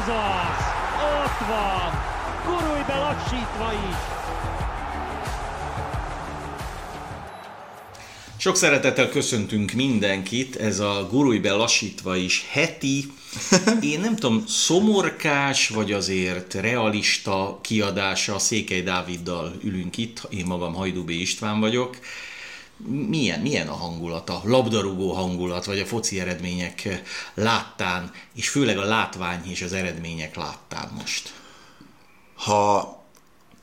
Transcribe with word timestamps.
Ez 0.00 0.08
az! 0.08 0.64
Ott 1.22 1.46
van! 1.48 1.92
Gurulj 2.44 2.82
be 2.86 2.98
lassítva 2.98 3.72
is! 3.72 3.96
Sok 8.36 8.56
szeretettel 8.56 9.08
köszöntünk 9.08 9.72
mindenkit, 9.72 10.56
ez 10.56 10.78
a 10.78 11.06
Gurulj 11.10 11.38
be 11.38 11.52
lassítva 11.52 12.16
is 12.16 12.46
heti, 12.50 13.04
én 13.92 14.00
nem 14.00 14.16
tudom, 14.16 14.46
szomorkás 14.46 15.68
vagy 15.68 15.92
azért 15.92 16.54
realista 16.54 17.58
kiadása 17.62 18.38
Székely 18.38 18.82
Dáviddal 18.82 19.52
ülünk 19.62 19.96
itt, 19.96 20.26
én 20.30 20.44
magam 20.46 20.74
Hajdubé 20.74 21.14
István 21.14 21.60
vagyok. 21.60 21.96
Milyen, 22.86 23.40
milyen 23.40 23.68
a 23.68 23.74
hangulata, 23.74 24.40
labdarúgó 24.44 25.12
hangulat, 25.12 25.64
vagy 25.64 25.78
a 25.78 25.86
foci 25.86 26.20
eredmények 26.20 27.02
láttán, 27.34 28.12
és 28.34 28.48
főleg 28.48 28.78
a 28.78 28.84
látvány 28.84 29.50
és 29.50 29.62
az 29.62 29.72
eredmények 29.72 30.36
láttán 30.36 30.90
most? 30.98 31.32
Ha 32.34 32.98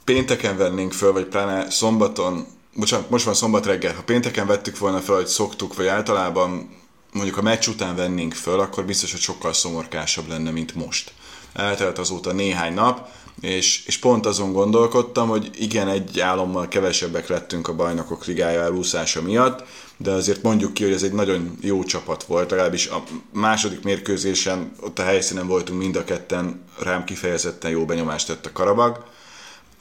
pénteken 0.04 0.58
vennénk 0.58 0.94
föl, 0.94 1.12
vagy 1.12 1.26
pláne 1.26 1.70
szombaton 1.70 2.48
bocsánat, 2.78 3.10
most 3.10 3.26
van 3.26 3.34
szombat 3.34 3.66
reggel, 3.66 3.96
ha 3.96 4.04
pénteken 4.04 4.48
vettük 4.48 4.78
volna 4.78 5.00
fel, 5.00 5.16
hogy 5.16 5.28
szoktuk, 5.28 5.76
vagy 5.76 5.88
általában 5.88 6.76
mondjuk 7.12 7.38
a 7.38 7.42
meccs 7.42 7.68
után 7.68 7.96
vennénk 7.96 8.34
föl, 8.34 8.60
akkor 8.60 8.86
biztos, 8.86 9.12
hogy 9.12 9.22
sokkal 9.22 9.54
szomorkásabb 9.54 10.28
lenne, 10.28 10.52
mint 10.52 10.76
most. 10.76 11.14
Eltelt 11.58 11.98
azóta 11.98 12.32
néhány 12.32 12.74
nap, 12.74 13.10
és, 13.42 13.84
és 13.86 13.98
pont 13.98 14.26
azon 14.26 14.52
gondolkodtam, 14.52 15.30
hogy 15.30 15.50
igen, 15.58 15.88
egy 15.88 16.20
álommal 16.20 16.68
kevesebbek 16.68 17.28
lettünk 17.28 17.68
a 17.68 17.76
bajnokok 17.76 18.26
ligája 18.26 18.62
elúszása 18.62 19.22
miatt, 19.22 19.64
de 19.98 20.12
azért 20.12 20.42
mondjuk 20.42 20.74
ki, 20.74 20.84
hogy 20.84 20.94
ez 20.94 21.04
egy 21.04 21.14
nagyon 21.14 21.58
jó 21.62 21.84
csapat 21.84 22.24
volt, 22.24 22.50
legalábbis 22.50 22.88
a 22.88 23.04
második 23.32 23.84
mérkőzésen, 23.84 24.72
ott 24.82 25.00
a 25.00 25.04
helyszínen 25.04 25.48
voltunk 25.48 25.80
mind 25.80 25.96
a 25.96 26.04
ketten, 26.04 26.64
rám 26.80 27.04
kifejezetten 27.04 27.72
jó 27.72 27.86
benyomást 27.86 28.28
tett 28.28 28.46
a 28.46 28.52
Karabag, 28.52 29.04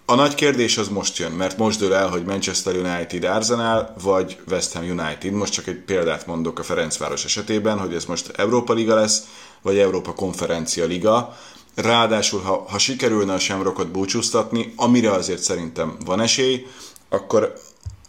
a 0.09 0.15
nagy 0.15 0.35
kérdés 0.35 0.79
az 0.79 0.89
most 0.89 1.19
jön, 1.19 1.33
mert 1.33 1.57
most 1.57 1.79
dől 1.79 1.95
el, 1.95 2.09
hogy 2.09 2.25
Manchester 2.25 2.75
United 2.75 3.25
Arsenal, 3.25 3.95
vagy 4.03 4.39
West 4.51 4.73
Ham 4.73 4.85
United. 4.85 5.33
Most 5.33 5.53
csak 5.53 5.67
egy 5.67 5.77
példát 5.77 6.27
mondok 6.27 6.59
a 6.59 6.63
Ferencváros 6.63 7.25
esetében, 7.25 7.79
hogy 7.79 7.95
ez 7.95 8.05
most 8.05 8.29
Európa 8.37 8.73
Liga 8.73 8.95
lesz, 8.95 9.23
vagy 9.63 9.79
Európa 9.79 10.13
Konferencia 10.13 10.85
Liga. 10.85 11.37
Ráadásul, 11.77 12.41
ha, 12.41 12.65
ha 12.69 12.79
sikerülne 12.79 13.33
a 13.33 13.39
Semrokot 13.39 13.89
búcsúztatni, 13.89 14.73
amire 14.77 15.11
azért 15.11 15.43
szerintem 15.43 15.97
van 16.05 16.21
esély, 16.21 16.67
akkor, 17.09 17.55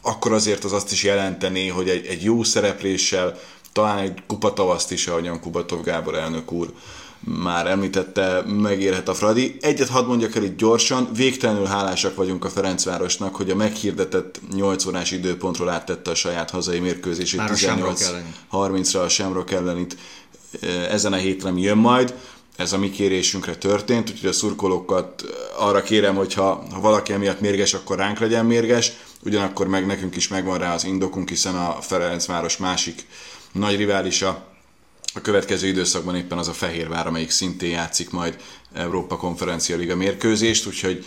akkor 0.01 0.33
azért 0.33 0.63
az 0.63 0.73
azt 0.73 0.91
is 0.91 1.03
jelentené, 1.03 1.67
hogy 1.67 1.89
egy, 1.89 2.05
egy 2.05 2.23
jó 2.23 2.43
szerepléssel, 2.43 3.39
talán 3.71 3.97
egy 3.97 4.23
kupatavaszt 4.27 4.91
is, 4.91 5.07
ahogyan 5.07 5.39
Kubatov 5.39 5.83
Gábor 5.83 6.15
elnök 6.15 6.51
úr 6.51 6.73
már 7.19 7.67
említette, 7.67 8.41
megérhet 8.45 9.07
a 9.07 9.13
Fradi. 9.13 9.57
Egyet 9.61 9.89
hadd 9.89 10.05
mondjak 10.05 10.35
el 10.35 10.43
itt 10.43 10.57
gyorsan, 10.57 11.09
végtelenül 11.13 11.65
hálásak 11.65 12.15
vagyunk 12.15 12.45
a 12.45 12.49
Ferencvárosnak, 12.49 13.35
hogy 13.35 13.49
a 13.49 13.55
meghirdetett 13.55 14.39
8 14.53 14.85
órás 14.85 15.11
időpontról 15.11 15.69
áttette 15.69 16.11
a 16.11 16.15
saját 16.15 16.49
hazai 16.49 16.79
mérkőzését 16.79 17.41
18-30-ra 17.45 19.03
a 19.03 19.09
Semrok 19.09 19.51
ellen 19.51 19.77
itt 19.77 19.95
ezen 20.89 21.13
a 21.13 21.15
héten 21.15 21.57
jön 21.57 21.77
majd. 21.77 22.13
Ez 22.57 22.73
a 22.73 22.77
mi 22.77 22.89
kérésünkre 22.89 23.55
történt, 23.55 24.09
úgyhogy 24.09 24.29
a 24.29 24.33
szurkolókat 24.33 25.23
arra 25.57 25.81
kérem, 25.81 26.15
hogy 26.15 26.33
ha 26.33 26.63
valaki 26.81 27.13
emiatt 27.13 27.39
mérges, 27.39 27.73
akkor 27.73 27.97
ránk 27.97 28.19
legyen 28.19 28.45
mérges, 28.45 28.91
ugyanakkor 29.23 29.67
meg 29.67 29.85
nekünk 29.85 30.15
is 30.15 30.27
megvan 30.27 30.57
rá 30.57 30.73
az 30.73 30.83
indokunk, 30.83 31.29
hiszen 31.29 31.55
a 31.55 31.81
Ferencváros 31.81 32.57
másik 32.57 33.05
nagy 33.51 33.75
riválisa 33.75 34.45
a 35.13 35.21
következő 35.21 35.67
időszakban 35.67 36.15
éppen 36.15 36.37
az 36.37 36.47
a 36.47 36.53
Fehérvár, 36.53 37.07
amelyik 37.07 37.29
szintén 37.29 37.69
játszik 37.69 38.09
majd 38.09 38.37
Európa 38.73 39.17
Konferencia 39.17 39.75
Liga 39.75 39.95
mérkőzést, 39.95 40.67
úgyhogy 40.67 41.05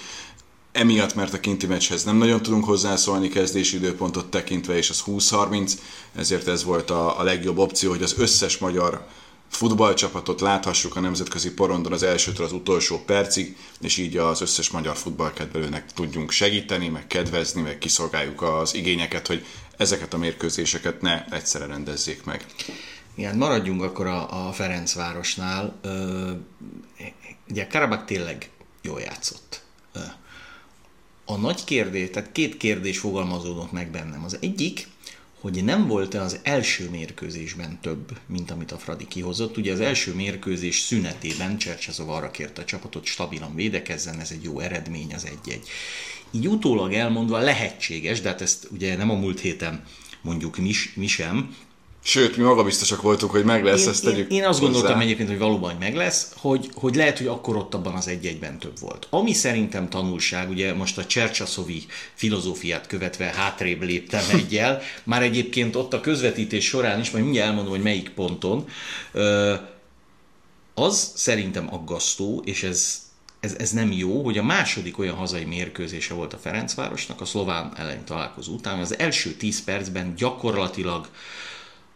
emiatt, 0.72 1.14
mert 1.14 1.34
a 1.34 1.40
kinti 1.40 1.66
meccshez 1.66 2.04
nem 2.04 2.16
nagyon 2.16 2.42
tudunk 2.42 2.64
hozzászólni 2.64 3.28
kezdési 3.28 3.76
időpontot 3.76 4.30
tekintve, 4.30 4.76
és 4.76 4.90
az 4.90 5.02
20-30, 5.06 5.72
ezért 6.14 6.48
ez 6.48 6.64
volt 6.64 6.90
a, 6.90 7.20
a 7.20 7.22
legjobb 7.22 7.58
opció, 7.58 7.90
hogy 7.90 8.02
az 8.02 8.14
összes 8.18 8.58
magyar 8.58 9.06
futballcsapatot 9.50 10.40
láthassuk 10.40 10.96
a 10.96 11.00
nemzetközi 11.00 11.52
porondon 11.52 11.92
az 11.92 12.02
elsőtől 12.02 12.46
az 12.46 12.52
utolsó 12.52 12.98
percig, 12.98 13.56
és 13.80 13.96
így 13.96 14.16
az 14.16 14.40
összes 14.40 14.70
magyar 14.70 14.96
futballkedvelőnek 14.96 15.92
tudjunk 15.92 16.30
segíteni, 16.30 16.88
meg 16.88 17.06
kedvezni, 17.06 17.62
meg 17.62 17.78
kiszolgáljuk 17.78 18.42
az 18.42 18.74
igényeket, 18.74 19.26
hogy 19.26 19.44
ezeket 19.76 20.14
a 20.14 20.18
mérkőzéseket 20.18 21.00
ne 21.00 21.24
egyszerre 21.24 21.66
rendezzék 21.66 22.24
meg. 22.24 22.44
Igen, 23.14 23.36
maradjunk 23.36 23.82
akkor 23.82 24.06
a, 24.06 24.48
a 24.48 24.52
Ferencvárosnál. 24.52 25.78
Ö, 25.82 26.30
ugye 27.50 27.66
Karabak 27.66 28.04
tényleg 28.04 28.50
jól 28.82 29.00
játszott. 29.00 29.62
A 31.24 31.36
nagy 31.36 31.64
kérdés, 31.64 32.10
tehát 32.10 32.32
két 32.32 32.56
kérdés 32.56 32.98
fogalmazódott 32.98 33.72
meg 33.72 33.90
bennem. 33.90 34.24
Az 34.24 34.38
egyik, 34.40 34.88
hogy 35.40 35.64
nem 35.64 35.86
volt-e 35.86 36.20
az 36.20 36.40
első 36.42 36.90
mérkőzésben 36.90 37.78
több, 37.80 38.18
mint 38.26 38.50
amit 38.50 38.72
a 38.72 38.78
Fradi 38.78 39.06
kihozott. 39.08 39.56
Ugye 39.56 39.72
az 39.72 39.80
első 39.80 40.14
mérkőzés 40.14 40.80
szünetében 40.80 41.58
Csercsazov 41.58 42.08
arra 42.08 42.30
kérte 42.30 42.62
a 42.62 42.64
csapatot, 42.64 43.04
stabilan 43.04 43.54
védekezzen, 43.54 44.20
ez 44.20 44.30
egy 44.30 44.42
jó 44.42 44.58
eredmény, 44.58 45.14
az 45.14 45.24
egy-egy. 45.24 45.68
Így 46.30 46.48
utólag 46.48 46.92
elmondva 46.92 47.38
lehetséges, 47.38 48.20
de 48.20 48.28
hát 48.28 48.40
ezt 48.40 48.68
ugye 48.70 48.96
nem 48.96 49.10
a 49.10 49.14
múlt 49.14 49.40
héten 49.40 49.84
mondjuk 50.22 50.56
mi, 50.56 50.72
mi 50.94 51.06
sem, 51.06 51.56
Sőt, 52.02 52.36
mi 52.36 52.42
magabiztosak 52.42 53.02
voltunk, 53.02 53.32
hogy 53.32 53.44
meg 53.44 53.64
lesz, 53.64 53.82
én, 53.82 53.88
ezt 53.88 54.04
tegyük 54.04 54.30
Én, 54.30 54.38
én 54.38 54.44
azt 54.44 54.60
gondoltam 54.60 54.92
hozzá. 54.92 55.04
egyébként, 55.04 55.28
hogy 55.28 55.38
valóban 55.38 55.76
meg 55.78 55.94
lesz, 55.94 56.32
hogy, 56.36 56.70
hogy 56.74 56.94
lehet, 56.94 57.18
hogy 57.18 57.26
akkor 57.26 57.56
ott 57.56 57.74
abban 57.74 57.94
az 57.94 58.08
egy-egyben 58.08 58.58
több 58.58 58.78
volt. 58.80 59.06
Ami 59.10 59.32
szerintem 59.32 59.88
tanulság, 59.88 60.50
ugye 60.50 60.74
most 60.74 60.98
a 60.98 61.06
Csercsaszovi 61.06 61.86
filozófiát 62.14 62.86
követve 62.86 63.24
hátrébb 63.24 63.82
léptem 63.82 64.24
egyel, 64.38 64.80
már 65.04 65.22
egyébként 65.22 65.76
ott 65.76 65.92
a 65.92 66.00
közvetítés 66.00 66.64
során 66.64 67.00
is, 67.00 67.10
majd 67.10 67.24
mindjárt 67.24 67.48
elmondom, 67.48 67.72
hogy 67.72 67.82
melyik 67.82 68.10
ponton, 68.10 68.68
az 70.74 71.12
szerintem 71.14 71.74
aggasztó, 71.74 72.42
és 72.44 72.62
ez, 72.62 73.02
ez, 73.40 73.54
ez 73.58 73.70
nem 73.70 73.92
jó, 73.92 74.22
hogy 74.24 74.38
a 74.38 74.42
második 74.42 74.98
olyan 74.98 75.14
hazai 75.14 75.44
mérkőzése 75.44 76.14
volt 76.14 76.32
a 76.32 76.38
Ferencvárosnak, 76.38 77.20
a 77.20 77.24
szlován 77.24 77.72
ellen 77.76 78.04
találkozó 78.04 78.52
után, 78.52 78.78
az 78.78 78.98
első 78.98 79.30
10 79.30 79.64
percben 79.64 80.14
gyakorlatilag 80.16 81.08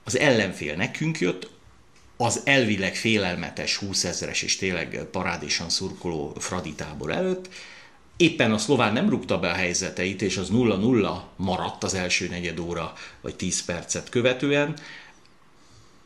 az 0.04 0.18
ellenfél 0.18 0.76
nekünk 0.76 1.20
jött, 1.20 1.50
az 2.16 2.40
elvileg 2.44 2.96
félelmetes 2.96 3.76
20 3.76 4.04
ezeres 4.04 4.42
és 4.42 4.56
tényleg 4.56 5.06
parádésan 5.10 5.68
szurkoló 5.68 6.36
Fradi 6.38 6.72
tábor 6.72 7.10
előtt, 7.10 7.48
éppen 8.16 8.52
a 8.52 8.58
szlován 8.58 8.92
nem 8.92 9.08
rúgta 9.08 9.38
be 9.38 9.50
a 9.50 9.54
helyzeteit, 9.54 10.22
és 10.22 10.36
az 10.36 10.48
0-0 10.52 11.20
maradt 11.36 11.84
az 11.84 11.94
első 11.94 12.28
negyed 12.28 12.58
óra 12.58 12.92
vagy 13.20 13.34
10 13.34 13.64
percet 13.64 14.08
követően, 14.08 14.76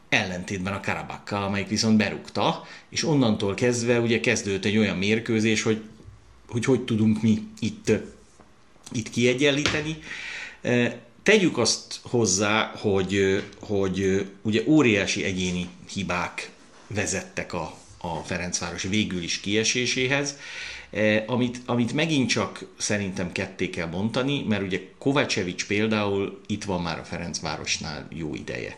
ellentétben 0.09 0.73
a 0.73 0.81
Karabakkal, 0.81 1.43
amelyik 1.43 1.69
viszont 1.69 1.97
berúgta, 1.97 2.67
és 2.89 3.05
onnantól 3.05 3.55
kezdve 3.55 4.01
ugye 4.01 4.21
kezdődött 4.21 4.65
egy 4.65 4.77
olyan 4.77 4.97
mérkőzés, 4.97 5.63
hogy 5.63 5.83
hogy, 6.49 6.65
hogy 6.65 6.85
tudunk 6.85 7.23
mi 7.23 7.49
itt, 7.59 7.93
itt 8.93 9.11
kiegyenlíteni. 9.11 9.99
Tegyük 11.29 11.59
azt 11.59 12.01
hozzá, 12.03 12.73
hogy, 12.77 13.45
hogy 13.61 14.27
ugye 14.43 14.63
óriási 14.67 15.25
egyéni 15.25 15.69
hibák 15.93 16.51
vezettek 16.87 17.53
a, 17.53 17.75
a 17.99 18.17
Ferencváros 18.17 18.83
végül 18.83 19.23
is 19.23 19.41
kieséséhez, 19.41 20.37
amit, 21.27 21.61
amit 21.67 21.93
megint 21.93 22.29
csak 22.29 22.65
szerintem 22.79 23.33
ketté 23.33 23.71
kell 23.71 23.87
bontani, 23.87 24.43
mert 24.43 24.63
ugye 24.63 24.81
Kovácsevics 24.99 25.67
például 25.67 26.41
itt 26.47 26.65
van 26.65 26.83
már 26.83 26.99
a 26.99 27.05
Ferencvárosnál 27.05 28.09
jó 28.11 28.35
ideje. 28.35 28.77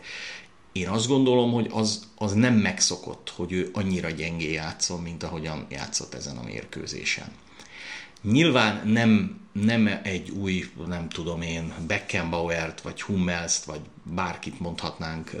Én 0.71 0.87
azt 0.87 1.07
gondolom, 1.07 1.51
hogy 1.51 1.67
az, 1.71 2.07
az 2.15 2.33
nem 2.33 2.53
megszokott, 2.53 3.33
hogy 3.35 3.51
ő 3.51 3.69
annyira 3.73 4.09
gyengé 4.09 4.51
játszon, 4.51 5.01
mint 5.01 5.23
ahogyan 5.23 5.65
játszott 5.69 6.13
ezen 6.13 6.37
a 6.37 6.43
mérkőzésen. 6.43 7.31
Nyilván 8.21 8.87
nem, 8.87 9.39
nem 9.51 9.99
egy 10.03 10.29
új, 10.29 10.71
nem 10.87 11.09
tudom 11.09 11.41
én, 11.41 11.73
Beckenbauert, 11.87 12.81
vagy 12.81 13.01
Hummelst, 13.01 13.63
vagy 13.63 13.79
bárkit 14.03 14.59
mondhatnánk, 14.59 15.31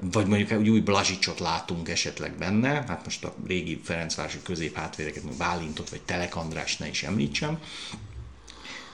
vagy 0.00 0.26
mondjuk 0.26 0.50
egy 0.50 0.68
új 0.68 0.80
Blazsicsot 0.80 1.38
látunk 1.38 1.88
esetleg 1.88 2.38
benne, 2.38 2.68
hát 2.68 3.04
most 3.04 3.24
a 3.24 3.34
régi 3.46 3.80
Ferencvárosi 3.84 4.38
középhátvédeket, 4.42 5.22
mint 5.22 5.36
Bálintot, 5.36 5.90
vagy 5.90 6.02
Telek 6.02 6.36
András 6.36 6.76
ne 6.76 6.88
is 6.88 7.02
említsem, 7.02 7.58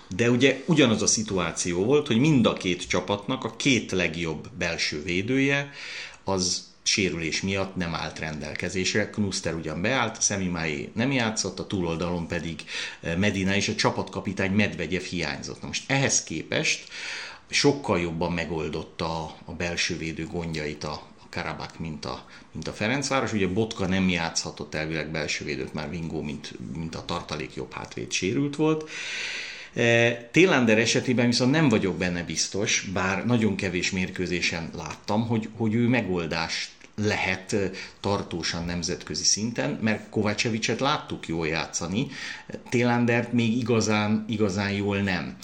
de 0.08 0.30
ugye 0.30 0.62
ugyanaz 0.66 1.02
a 1.02 1.06
szituáció 1.06 1.84
volt, 1.84 2.06
hogy 2.06 2.18
mind 2.18 2.46
a 2.46 2.52
két 2.52 2.88
csapatnak 2.88 3.44
a 3.44 3.56
két 3.56 3.92
legjobb 3.92 4.48
belső 4.58 5.02
védője 5.02 5.70
az 6.24 6.73
sérülés 6.86 7.42
miatt 7.42 7.76
nem 7.76 7.94
állt 7.94 8.18
rendelkezésre. 8.18 9.10
Knuster 9.10 9.54
ugyan 9.54 9.82
beállt, 9.82 10.22
Szemimái 10.22 10.90
nem 10.94 11.12
játszott, 11.12 11.58
a 11.58 11.66
túloldalon 11.66 12.26
pedig 12.28 12.64
eh, 13.00 13.16
Medina 13.16 13.54
és 13.54 13.68
a 13.68 13.74
csapatkapitány 13.74 14.52
Medvegyev 14.52 15.02
hiányzott. 15.02 15.60
Na 15.60 15.66
most 15.66 15.90
ehhez 15.90 16.22
képest 16.22 16.88
sokkal 17.48 18.00
jobban 18.00 18.32
megoldotta 18.32 19.24
a, 19.44 19.52
belső 19.52 19.96
védő 19.96 20.26
gondjait 20.26 20.84
a, 20.84 21.12
Karabak, 21.30 21.78
mint 21.78 22.04
a, 22.04 22.26
mint 22.52 22.68
a 22.68 22.72
Ferencváros. 22.72 23.32
Ugye 23.32 23.46
Botka 23.46 23.86
nem 23.86 24.08
játszhatott 24.08 24.74
elvileg 24.74 25.10
belső 25.10 25.44
védőt, 25.44 25.74
már 25.74 25.90
Vingó, 25.90 26.22
mint, 26.22 26.52
mint 26.76 26.94
a 26.94 27.04
tartalék 27.04 27.54
jobb 27.54 27.72
hátvéd 27.72 28.12
sérült 28.12 28.56
volt. 28.56 28.90
Télander 30.30 30.78
esetében 30.78 31.26
viszont 31.26 31.50
nem 31.50 31.68
vagyok 31.68 31.96
benne 31.96 32.22
biztos, 32.22 32.88
bár 32.92 33.26
nagyon 33.26 33.56
kevés 33.56 33.90
mérkőzésen 33.90 34.70
láttam, 34.76 35.26
hogy, 35.26 35.48
hogy 35.56 35.74
ő 35.74 35.88
megoldást 35.88 36.70
lehet 36.96 37.56
tartósan 38.00 38.64
nemzetközi 38.64 39.24
szinten, 39.24 39.78
mert 39.82 40.08
Kovácsevicset 40.08 40.80
láttuk 40.80 41.28
jól 41.28 41.46
játszani, 41.46 42.06
Télandert 42.68 43.32
még 43.32 43.56
igazán, 43.56 44.24
igazán 44.28 44.70
jól 44.70 44.98
nem. 44.98 45.36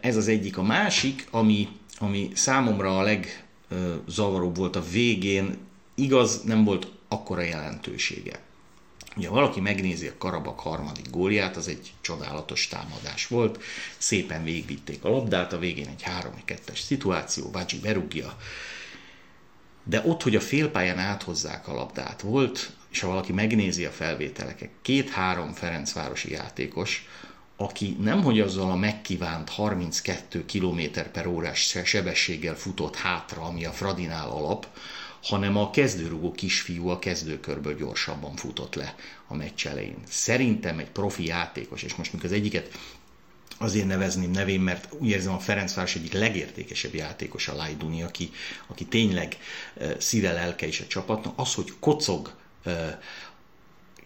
Ez 0.00 0.16
az 0.16 0.28
egyik. 0.28 0.58
A 0.58 0.62
másik, 0.62 1.26
ami, 1.30 1.68
ami 1.98 2.30
számomra 2.34 2.98
a 2.98 3.02
legzavaróbb 3.02 4.56
volt 4.56 4.76
a 4.76 4.84
végén, 4.92 5.56
igaz, 5.94 6.42
nem 6.42 6.64
volt 6.64 6.86
akkora 7.08 7.42
jelentősége. 7.42 8.40
Ugye 9.16 9.28
valaki 9.28 9.60
megnézi 9.60 10.06
a 10.06 10.18
Karabak 10.18 10.60
harmadik 10.60 11.10
gólját, 11.10 11.56
az 11.56 11.68
egy 11.68 11.92
csodálatos 12.00 12.68
támadás 12.68 13.26
volt, 13.26 13.62
szépen 13.98 14.44
végvitték 14.44 15.04
a 15.04 15.08
labdát, 15.08 15.52
a 15.52 15.58
végén 15.58 15.86
egy 15.86 16.04
3-2-es 16.46 16.80
szituáció, 16.80 17.50
Vágyi 17.50 17.78
berúgja, 17.78 18.36
de 19.88 20.02
ott, 20.04 20.22
hogy 20.22 20.36
a 20.36 20.40
félpályán 20.40 20.98
áthozzák 20.98 21.68
a 21.68 21.74
labdát, 21.74 22.20
volt, 22.20 22.70
és 22.90 23.00
ha 23.00 23.08
valaki 23.08 23.32
megnézi 23.32 23.84
a 23.84 23.90
felvételeket, 23.90 24.70
két-három 24.82 25.52
Ferencvárosi 25.52 26.30
játékos, 26.30 27.08
aki 27.56 27.96
nemhogy 28.00 28.40
azzal 28.40 28.70
a 28.70 28.76
megkívánt 28.76 29.48
32 29.48 30.44
km 30.44 30.80
per 31.12 31.26
órás 31.26 31.76
sebességgel 31.84 32.54
futott 32.54 32.96
hátra, 32.96 33.42
ami 33.42 33.64
a 33.64 33.72
Fradinál 33.72 34.28
alap, 34.28 34.66
hanem 35.22 35.56
a 35.56 35.70
kezdőrugó 35.70 36.32
kisfiú 36.32 36.88
a 36.88 36.98
kezdőkörből 36.98 37.76
gyorsabban 37.76 38.36
futott 38.36 38.74
le 38.74 38.94
a 39.26 39.34
meccs 39.34 39.66
elején. 39.66 40.02
Szerintem 40.08 40.78
egy 40.78 40.90
profi 40.90 41.24
játékos, 41.26 41.82
és 41.82 41.94
most 41.94 42.12
mikor 42.12 42.26
az 42.26 42.36
egyiket 42.36 42.78
azért 43.58 43.86
nevezném 43.86 44.30
nevén, 44.30 44.60
mert 44.60 44.88
úgy 44.98 45.08
érzem 45.08 45.32
a 45.32 45.38
Ferencváros 45.38 45.94
egyik 45.94 46.12
legértékesebb 46.12 46.94
játékos 46.94 47.48
a 47.48 47.54
Lajduni, 47.54 48.02
aki, 48.02 48.30
aki 48.66 48.84
tényleg 48.84 49.36
szíve 49.98 50.32
lelke 50.32 50.66
is 50.66 50.80
a 50.80 50.86
csapatnak. 50.86 51.32
Az, 51.36 51.54
hogy 51.54 51.72
kocog 51.80 52.32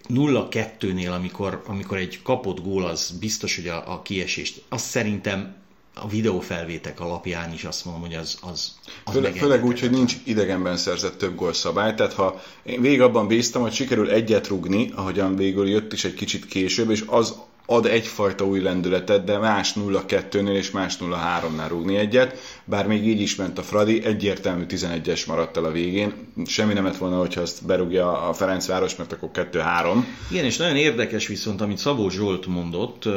0-2-nél, 0.08 1.14
amikor, 1.14 1.62
amikor 1.66 1.98
egy 1.98 2.22
kapott 2.22 2.60
gól, 2.62 2.84
az 2.84 3.10
biztos, 3.20 3.56
hogy 3.56 3.68
a, 3.68 3.92
a 3.92 4.02
kiesést, 4.02 4.62
azt 4.68 4.84
szerintem 4.84 5.60
a 5.94 6.08
videófelvétek 6.08 7.00
alapján 7.00 7.52
is 7.52 7.64
azt 7.64 7.84
mondom, 7.84 8.02
hogy 8.02 8.14
az, 8.14 8.38
az, 8.40 8.76
az 9.04 9.12
Főle, 9.12 9.32
Főleg 9.32 9.64
úgy, 9.64 9.80
hogy 9.80 9.90
nincs 9.90 10.16
idegenben 10.24 10.76
szerzett 10.76 11.18
több 11.18 11.34
gólszabály, 11.34 11.94
tehát 11.94 12.12
ha 12.12 12.42
én 12.62 12.80
végig 12.80 13.00
abban 13.00 13.26
bíztam, 13.26 13.62
hogy 13.62 13.72
sikerül 13.72 14.10
egyet 14.10 14.46
rugni, 14.46 14.92
ahogyan 14.94 15.36
végül 15.36 15.68
jött 15.68 15.92
is 15.92 16.04
egy 16.04 16.14
kicsit 16.14 16.46
később, 16.46 16.90
és 16.90 17.04
az 17.06 17.34
ad 17.66 17.86
egyfajta 17.86 18.44
új 18.44 18.60
lendületet, 18.60 19.24
de 19.24 19.38
más 19.38 19.72
0-2-nél 19.76 20.56
és 20.56 20.70
más 20.70 20.96
0-3-nál 21.00 21.68
rúgni 21.68 21.96
egyet, 21.96 22.38
bár 22.64 22.86
még 22.86 23.06
így 23.06 23.20
is 23.20 23.34
ment 23.36 23.58
a 23.58 23.62
Fradi, 23.62 24.04
egyértelmű 24.04 24.64
11-es 24.68 25.26
maradt 25.26 25.56
el 25.56 25.64
a 25.64 25.70
végén. 25.70 26.12
Semmi 26.46 26.72
nem 26.72 26.84
lett 26.84 26.96
volna, 26.96 27.18
hogyha 27.18 27.40
azt 27.40 27.66
berúgja 27.66 28.28
a 28.28 28.32
Ferencváros, 28.32 28.96
mert 28.96 29.12
akkor 29.12 29.30
2-3. 29.34 30.04
Igen, 30.30 30.44
és 30.44 30.56
nagyon 30.56 30.76
érdekes 30.76 31.26
viszont, 31.26 31.60
amit 31.60 31.78
Szabó 31.78 32.08
Zsolt 32.08 32.46
mondott, 32.46 33.08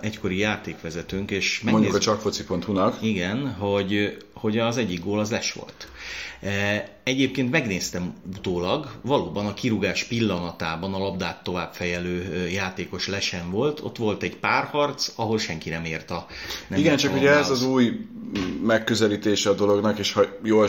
egykori 0.00 0.38
játékvezetőnk, 0.38 1.30
és 1.30 1.60
megnéz... 1.60 1.72
Mondjuk 1.72 2.00
a 2.00 2.04
csakfoci.hu-nak. 2.04 2.98
Igen, 3.00 3.52
hogy, 3.52 4.16
hogy 4.32 4.58
az 4.58 4.76
egyik 4.76 5.04
gól 5.04 5.18
az 5.18 5.30
les 5.30 5.52
volt. 5.52 5.88
Egyébként 7.02 7.50
megnéztem 7.50 8.14
utólag, 8.36 8.90
valóban 9.02 9.46
a 9.46 9.54
kirúgás 9.54 10.04
pillanatában 10.04 10.94
a 10.94 10.98
labdát 10.98 11.42
továbbfejelő 11.42 12.48
játékos 12.48 13.08
lesen 13.08 13.50
volt, 13.50 13.80
ott 13.80 13.96
volt 13.96 14.22
egy 14.22 14.36
párharc, 14.36 15.12
ahol 15.16 15.38
senki 15.38 15.70
nem 15.70 15.84
ért 15.84 16.10
a... 16.10 16.26
Nem 16.68 16.78
Igen, 16.78 16.96
csak 16.96 17.14
ugye 17.14 17.30
ez 17.30 17.50
az 17.50 17.62
új 17.62 18.06
megközelítése 18.80 19.50
a 19.50 19.54
dolognak, 19.54 19.98
és 19.98 20.12
ha 20.12 20.22
jól, 20.42 20.68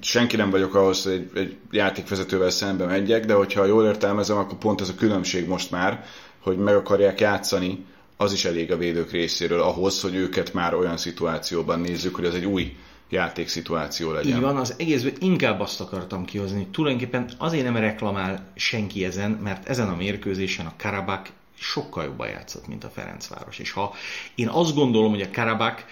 senki 0.00 0.36
nem 0.36 0.50
vagyok 0.50 0.74
ahhoz, 0.74 1.02
hogy 1.02 1.12
egy, 1.12 1.30
egy 1.34 1.56
játékvezetővel 1.70 2.50
szembe 2.50 2.86
megyek, 2.86 3.24
de 3.24 3.34
hogyha 3.34 3.64
jól 3.64 3.84
értelmezem, 3.84 4.36
akkor 4.36 4.58
pont 4.58 4.80
ez 4.80 4.88
a 4.88 4.94
különbség 4.94 5.46
most 5.48 5.70
már, 5.70 6.04
hogy 6.38 6.56
meg 6.56 6.74
akarják 6.74 7.20
játszani, 7.20 7.84
az 8.16 8.32
is 8.32 8.44
elég 8.44 8.72
a 8.72 8.76
védők 8.76 9.10
részéről 9.10 9.60
ahhoz, 9.60 10.00
hogy 10.00 10.14
őket 10.14 10.52
már 10.52 10.74
olyan 10.74 10.96
szituációban 10.96 11.80
nézzük, 11.80 12.14
hogy 12.14 12.24
ez 12.24 12.34
egy 12.34 12.44
új 12.44 12.76
játékszituáció 13.08 14.12
legyen. 14.12 14.36
Így 14.36 14.42
van, 14.42 14.56
az 14.56 14.74
egészben 14.78 15.12
inkább 15.18 15.60
azt 15.60 15.80
akartam 15.80 16.24
kihozni. 16.24 16.66
Tulajdonképpen 16.70 17.30
azért 17.38 17.64
nem 17.64 17.76
reklamál 17.76 18.52
senki 18.54 19.04
ezen, 19.04 19.30
mert 19.30 19.68
ezen 19.68 19.88
a 19.88 19.96
mérkőzésen 19.96 20.66
a 20.66 20.74
Karabak 20.78 21.28
sokkal 21.58 22.04
jobban 22.04 22.28
játszott, 22.28 22.66
mint 22.68 22.84
a 22.84 22.88
Ferencváros. 22.88 23.58
És 23.58 23.70
ha 23.70 23.94
én 24.34 24.48
azt 24.48 24.74
gondolom, 24.74 25.10
hogy 25.10 25.20
a 25.20 25.30
Karabak 25.32 25.84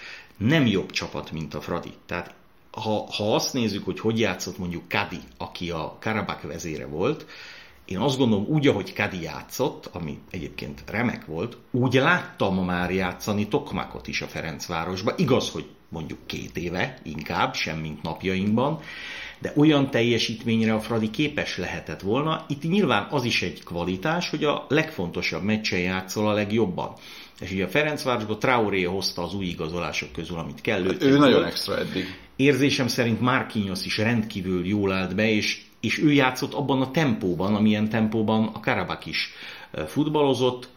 nem 0.49 0.67
jobb 0.67 0.91
csapat, 0.91 1.33
mint 1.33 1.55
a 1.55 1.61
Fradi. 1.61 1.93
Tehát 2.07 2.35
ha, 2.71 3.07
ha 3.13 3.35
azt 3.35 3.53
nézzük, 3.53 3.85
hogy 3.85 4.01
hogy 4.01 4.19
játszott 4.19 4.59
mondjuk 4.59 4.89
Kadi, 4.89 5.21
aki 5.39 5.71
a 5.71 5.97
Karabak 6.01 6.43
vezére 6.43 6.87
volt, 6.87 7.27
én 7.85 7.99
azt 7.99 8.19
gondolom, 8.19 8.47
úgy, 8.47 8.67
ahogy 8.67 8.95
Kadi 8.95 9.23
játszott, 9.23 9.91
ami 9.93 10.19
egyébként 10.31 10.83
remek 10.87 11.27
volt, 11.27 11.57
úgy 11.71 11.95
láttam 11.95 12.65
már 12.65 12.91
játszani 12.91 13.49
Tokmakot 13.49 14.09
is 14.09 14.21
a 14.23 14.27
Ferencvárosba. 14.27 15.13
Igaz, 15.17 15.51
hogy 15.51 15.67
mondjuk 15.89 16.19
két 16.27 16.57
éve 16.57 16.99
inkább, 17.03 17.55
sem 17.55 17.79
mint 17.79 18.03
napjainkban, 18.03 18.81
de 19.39 19.53
olyan 19.57 19.91
teljesítményre 19.91 20.75
a 20.75 20.81
Fradi 20.81 21.11
képes 21.11 21.57
lehetett 21.57 22.01
volna. 22.01 22.45
Itt 22.49 22.63
nyilván 22.63 23.07
az 23.11 23.25
is 23.25 23.43
egy 23.43 23.65
kvalitás, 23.65 24.31
hogy 24.31 24.45
a 24.45 24.65
legfontosabb 24.69 25.43
meccsen 25.43 25.81
játszol 25.81 26.29
a 26.29 26.33
legjobban. 26.33 26.95
És 27.41 27.51
ugye 27.51 27.65
a 27.65 27.69
Ferencvárosban 27.69 28.39
Traoré 28.39 28.83
hozta 28.83 29.23
az 29.23 29.35
új 29.35 29.47
igazolások 29.47 30.13
közül, 30.13 30.39
amit 30.39 30.61
kell. 30.61 30.85
Hát 30.85 31.03
ő 31.03 31.19
nagyon 31.19 31.45
extra 31.45 31.79
eddig. 31.79 32.05
Érzésem 32.37 32.89
szerint 32.89 33.21
Márkinyosz 33.21 33.85
is 33.85 33.99
rendkívül 33.99 34.67
jól 34.67 34.93
állt 34.93 35.15
be, 35.15 35.31
és, 35.31 35.63
és 35.81 35.99
ő 35.99 36.13
játszott 36.13 36.53
abban 36.53 36.81
a 36.81 36.91
tempóban, 36.91 37.55
amilyen 37.55 37.89
tempóban 37.89 38.51
a 38.53 38.61
Karabak 38.61 39.07
is 39.07 39.33
futballozott. 39.87 40.69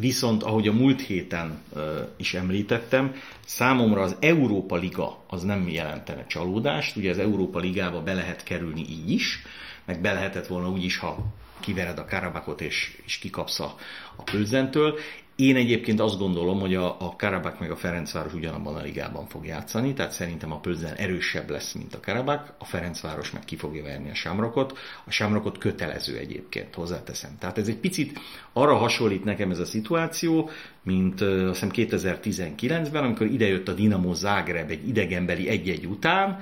Viszont, 0.00 0.42
ahogy 0.42 0.68
a 0.68 0.72
múlt 0.72 1.00
héten 1.00 1.62
uh, 1.72 1.82
is 2.16 2.34
említettem, 2.34 3.14
számomra 3.46 4.02
az 4.02 4.16
Európa 4.20 4.76
Liga 4.76 5.18
az 5.28 5.42
nem 5.42 5.68
jelentene 5.68 6.26
csalódást. 6.26 6.96
Ugye 6.96 7.10
az 7.10 7.18
Európa 7.18 7.58
Ligába 7.58 8.02
be 8.02 8.12
lehet 8.14 8.42
kerülni 8.42 8.80
így 8.80 9.10
is, 9.10 9.42
meg 9.84 10.00
be 10.00 10.12
lehetett 10.12 10.46
volna 10.46 10.70
úgy 10.70 10.84
is, 10.84 10.98
ha 10.98 11.18
kivered 11.60 11.98
a 11.98 12.04
Karabakot 12.04 12.60
és, 12.60 12.98
és 13.04 13.18
kikapsz 13.18 13.60
a, 13.60 13.74
a 14.16 14.22
Pölzentől. 14.22 14.98
Én 15.40 15.56
egyébként 15.56 16.00
azt 16.00 16.18
gondolom, 16.18 16.60
hogy 16.60 16.74
a, 16.74 16.96
a 17.00 17.14
Karabak 17.16 17.60
meg 17.60 17.70
a 17.70 17.76
Ferencváros 17.76 18.32
ugyanabban 18.32 18.76
a 18.76 18.82
ligában 18.82 19.26
fog 19.26 19.46
játszani, 19.46 19.92
tehát 19.92 20.12
szerintem 20.12 20.52
a 20.52 20.60
Pölzen 20.60 20.94
erősebb 20.94 21.50
lesz, 21.50 21.72
mint 21.72 21.94
a 21.94 22.00
Karabak, 22.00 22.54
a 22.58 22.64
Ferencváros 22.64 23.30
meg 23.30 23.44
ki 23.44 23.56
fogja 23.56 23.82
verni 23.82 24.10
a 24.10 24.14
Sámrokot. 24.14 24.78
A 25.04 25.10
Sámrokot 25.10 25.58
kötelező 25.58 26.16
egyébként, 26.16 26.74
hozzáteszem. 26.74 27.36
Tehát 27.38 27.58
ez 27.58 27.68
egy 27.68 27.76
picit 27.76 28.18
arra 28.52 28.74
hasonlít 28.74 29.24
nekem 29.24 29.50
ez 29.50 29.58
a 29.58 29.64
szituáció, 29.64 30.50
mint 30.82 31.20
azt 31.20 31.60
hiszem 31.60 31.70
2019-ben, 31.74 33.04
amikor 33.04 33.26
idejött 33.26 33.68
a 33.68 33.72
Dinamo 33.72 34.14
Zágreb 34.14 34.70
egy 34.70 34.88
idegenbeli 34.88 35.48
egy-egy 35.48 35.86
után, 35.86 36.38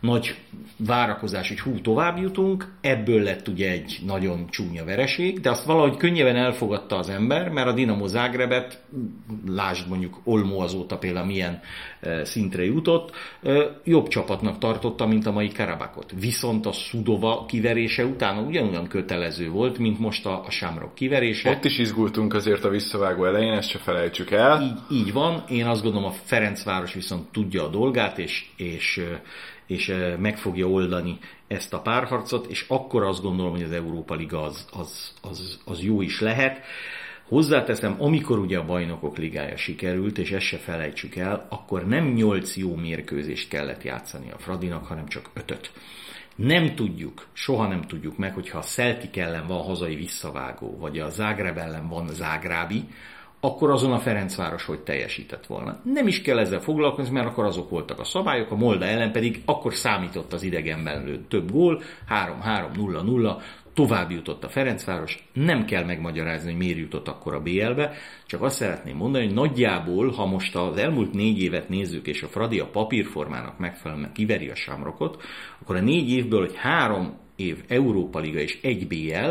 nagy 0.00 0.36
várakozás, 0.76 1.48
hogy 1.48 1.60
hú, 1.60 1.80
tovább 1.80 2.18
jutunk, 2.18 2.72
ebből 2.80 3.22
lett 3.22 3.48
ugye 3.48 3.70
egy 3.70 3.98
nagyon 4.06 4.46
csúnya 4.50 4.84
vereség, 4.84 5.40
de 5.40 5.50
azt 5.50 5.64
valahogy 5.64 5.96
könnyebben 5.96 6.36
elfogadta 6.36 6.96
az 6.96 7.08
ember, 7.08 7.48
mert 7.48 7.68
a 7.68 7.72
Dinamo 7.72 8.06
Zágrebet, 8.06 8.82
lásd 9.46 9.88
mondjuk 9.88 10.20
Olmo 10.24 10.60
azóta 10.60 10.98
például 10.98 11.26
milyen 11.26 11.60
e, 12.00 12.24
szintre 12.24 12.64
jutott, 12.64 13.10
e, 13.42 13.80
jobb 13.84 14.08
csapatnak 14.08 14.58
tartotta, 14.58 15.06
mint 15.06 15.26
a 15.26 15.32
mai 15.32 15.48
Karabakot. 15.48 16.12
Viszont 16.20 16.66
a 16.66 16.72
Szudova 16.72 17.44
kiverése 17.48 18.04
utána 18.04 18.40
ugyanolyan 18.40 18.86
kötelező 18.86 19.50
volt, 19.50 19.78
mint 19.78 19.98
most 19.98 20.26
a, 20.26 20.44
a 20.46 20.50
Sámrok 20.50 20.94
kiverése. 20.94 21.50
Ott 21.50 21.64
is 21.64 21.78
izgultunk 21.78 22.34
azért 22.34 22.64
a 22.64 22.68
visszavágó 22.68 23.24
elején, 23.24 23.52
ezt 23.52 23.68
se 23.68 23.78
felejtsük 23.78 24.30
el. 24.30 24.62
Így, 24.62 24.96
így 24.98 25.12
van, 25.12 25.44
én 25.48 25.66
azt 25.66 25.82
gondolom 25.82 26.08
a 26.08 26.14
Ferencváros 26.24 26.94
viszont 26.94 27.30
tudja 27.32 27.64
a 27.64 27.68
dolgát, 27.68 28.18
és, 28.18 28.46
és 28.56 29.00
és 29.68 29.94
meg 30.18 30.38
fogja 30.38 30.68
oldani 30.68 31.18
ezt 31.46 31.74
a 31.74 31.80
párharcot, 31.80 32.46
és 32.46 32.64
akkor 32.68 33.02
azt 33.02 33.22
gondolom, 33.22 33.52
hogy 33.52 33.62
az 33.62 33.72
Európa 33.72 34.14
Liga 34.14 34.42
az, 34.42 34.66
az, 34.72 35.14
az, 35.22 35.60
az 35.64 35.82
jó 35.82 36.00
is 36.00 36.20
lehet. 36.20 36.64
Hozzáteszem, 37.28 37.96
amikor 37.98 38.38
ugye 38.38 38.58
a 38.58 38.64
bajnokok 38.64 39.16
ligája 39.16 39.56
sikerült, 39.56 40.18
és 40.18 40.30
ezt 40.30 40.44
se 40.44 40.56
felejtsük 40.56 41.16
el, 41.16 41.46
akkor 41.48 41.86
nem 41.86 42.12
8 42.12 42.56
jó 42.56 42.74
mérkőzést 42.74 43.48
kellett 43.48 43.82
játszani 43.82 44.30
a 44.30 44.38
Fradinak, 44.38 44.86
hanem 44.86 45.06
csak 45.06 45.30
5 45.32 45.72
Nem 46.36 46.74
tudjuk, 46.74 47.26
soha 47.32 47.66
nem 47.66 47.82
tudjuk 47.82 48.16
meg, 48.16 48.34
hogyha 48.34 48.58
a 48.58 48.62
Celtic 48.62 49.16
ellen 49.16 49.46
van 49.46 49.62
hazai 49.62 49.94
visszavágó, 49.94 50.76
vagy 50.78 50.98
a 50.98 51.08
Zágreb 51.08 51.58
ellen 51.58 51.88
van 51.88 52.08
Zágrábi, 52.08 52.84
akkor 53.48 53.70
azon 53.70 53.92
a 53.92 53.98
Ferencváros 53.98 54.64
hogy 54.64 54.80
teljesített 54.80 55.46
volna. 55.46 55.80
Nem 55.82 56.06
is 56.06 56.22
kell 56.22 56.38
ezzel 56.38 56.60
foglalkozni, 56.60 57.14
mert 57.14 57.26
akkor 57.26 57.44
azok 57.44 57.70
voltak 57.70 57.98
a 58.00 58.04
szabályok, 58.04 58.50
a 58.50 58.56
Molda 58.56 58.84
ellen 58.84 59.12
pedig 59.12 59.42
akkor 59.44 59.74
számított 59.74 60.32
az 60.32 60.42
idegenben 60.42 61.04
lő 61.04 61.24
több 61.28 61.50
gól, 61.50 61.82
3-3-0-0, 62.08 63.42
tovább 63.74 64.10
jutott 64.10 64.44
a 64.44 64.48
Ferencváros, 64.48 65.28
nem 65.32 65.64
kell 65.64 65.84
megmagyarázni, 65.84 66.50
hogy 66.50 66.58
miért 66.58 66.78
jutott 66.78 67.08
akkor 67.08 67.34
a 67.34 67.40
BL-be, 67.40 67.92
csak 68.26 68.42
azt 68.42 68.56
szeretném 68.56 68.96
mondani, 68.96 69.24
hogy 69.24 69.34
nagyjából, 69.34 70.10
ha 70.10 70.26
most 70.26 70.56
az 70.56 70.76
elmúlt 70.76 71.12
négy 71.12 71.42
évet 71.42 71.68
nézzük, 71.68 72.06
és 72.06 72.22
a 72.22 72.26
Fradi 72.26 72.58
a 72.58 72.66
papírformának 72.66 73.58
megfelelően 73.58 74.12
kiveri 74.12 74.48
a 74.48 74.54
Samrokot, 74.54 75.22
akkor 75.62 75.76
a 75.76 75.80
négy 75.80 76.10
évből, 76.10 76.40
hogy 76.40 76.56
három 76.56 77.16
év 77.36 77.64
Európa 77.68 78.18
Liga 78.18 78.38
és 78.38 78.58
egy 78.62 78.86
BL, 78.86 79.30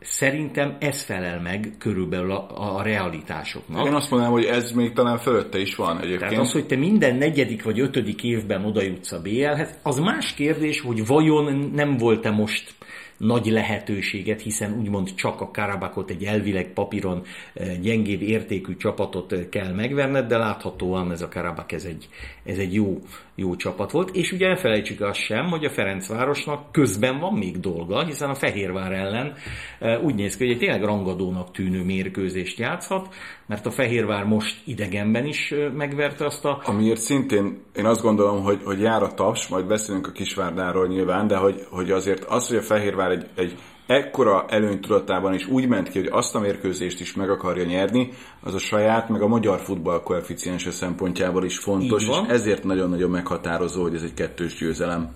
Szerintem 0.00 0.76
ez 0.80 1.02
felel 1.02 1.40
meg 1.40 1.72
körülbelül 1.78 2.32
a, 2.32 2.76
a 2.76 2.82
realitásoknak. 2.82 3.86
Én 3.86 3.94
azt 3.94 4.10
mondanám, 4.10 4.34
hogy 4.34 4.44
ez 4.44 4.70
még 4.70 4.92
talán 4.92 5.18
fölötte 5.18 5.58
is 5.58 5.74
van 5.74 5.96
egyébként. 5.96 6.30
Tehát 6.30 6.38
az, 6.38 6.52
hogy 6.52 6.66
te 6.66 6.76
minden 6.76 7.16
negyedik 7.16 7.62
vagy 7.62 7.80
ötödik 7.80 8.22
évben 8.22 8.64
oda 8.64 8.82
jutsz 8.82 9.12
a 9.12 9.20
BL-hez, 9.20 9.78
az 9.82 9.98
más 9.98 10.34
kérdés, 10.34 10.80
hogy 10.80 11.06
vajon 11.06 11.70
nem 11.74 11.96
volt-e 11.96 12.30
most 12.30 12.74
nagy 13.18 13.46
lehetőséget, 13.46 14.42
hiszen 14.42 14.78
úgymond 14.78 15.14
csak 15.14 15.40
a 15.40 15.50
Karabakot 15.50 16.10
egy 16.10 16.24
elvileg 16.24 16.72
papíron 16.72 17.22
eh, 17.54 17.76
gyengébb 17.80 18.22
értékű 18.22 18.76
csapatot 18.76 19.32
eh, 19.32 19.46
kell 19.50 19.72
megverned, 19.72 20.26
de 20.26 20.36
láthatóan 20.36 21.12
ez 21.12 21.22
a 21.22 21.28
Karabak 21.28 21.72
ez 21.72 21.84
egy, 21.84 22.08
ez 22.44 22.58
egy 22.58 22.74
jó, 22.74 22.98
jó 23.38 23.56
csapat 23.56 23.90
volt, 23.90 24.16
és 24.16 24.32
ugye 24.32 24.48
ne 24.48 24.56
felejtsük 24.56 25.00
azt 25.00 25.18
sem, 25.18 25.46
hogy 25.46 25.64
a 25.64 25.70
Ferencvárosnak 25.70 26.72
közben 26.72 27.18
van 27.18 27.34
még 27.34 27.60
dolga, 27.60 28.04
hiszen 28.04 28.30
a 28.30 28.34
Fehérvár 28.34 28.92
ellen 28.92 29.34
eh, 29.78 30.04
úgy 30.04 30.14
néz 30.14 30.36
ki, 30.36 30.44
hogy 30.44 30.52
egy 30.52 30.58
tényleg 30.58 30.84
rangadónak 30.84 31.50
tűnő 31.50 31.84
mérkőzést 31.84 32.58
játszhat, 32.58 33.14
mert 33.46 33.66
a 33.66 33.70
Fehérvár 33.70 34.24
most 34.24 34.60
idegenben 34.64 35.26
is 35.26 35.54
megverte 35.74 36.24
azt 36.24 36.44
a... 36.44 36.62
Amiért 36.64 37.00
szintén 37.00 37.62
én 37.74 37.84
azt 37.84 38.02
gondolom, 38.02 38.42
hogy, 38.42 38.60
hogy 38.64 38.80
jár 38.80 39.02
a 39.02 39.14
taps, 39.14 39.48
majd 39.48 39.66
beszélünk 39.66 40.06
a 40.06 40.12
Kisvárdáról 40.12 40.86
nyilván, 40.86 41.26
de 41.26 41.36
hogy, 41.36 41.66
hogy 41.70 41.90
azért 41.90 42.24
az, 42.24 42.48
hogy 42.48 42.56
a 42.56 42.62
Fehérvár 42.62 43.10
egy, 43.10 43.26
egy 43.34 43.54
ekkora 43.88 44.44
előny 44.48 44.80
tudatában 44.80 45.34
is 45.34 45.46
úgy 45.46 45.68
ment 45.68 45.88
ki, 45.88 45.98
hogy 45.98 46.08
azt 46.12 46.34
a 46.34 46.40
mérkőzést 46.40 47.00
is 47.00 47.14
meg 47.14 47.30
akarja 47.30 47.64
nyerni, 47.64 48.08
az 48.40 48.54
a 48.54 48.58
saját, 48.58 49.08
meg 49.08 49.22
a 49.22 49.26
magyar 49.26 49.60
futball 49.60 50.02
koeficiense 50.02 50.70
szempontjából 50.70 51.44
is 51.44 51.58
fontos, 51.58 52.08
és 52.08 52.16
ezért 52.28 52.64
nagyon-nagyon 52.64 53.10
meghatározó, 53.10 53.82
hogy 53.82 53.94
ez 53.94 54.02
egy 54.02 54.14
kettős 54.14 54.56
győzelem. 54.56 55.12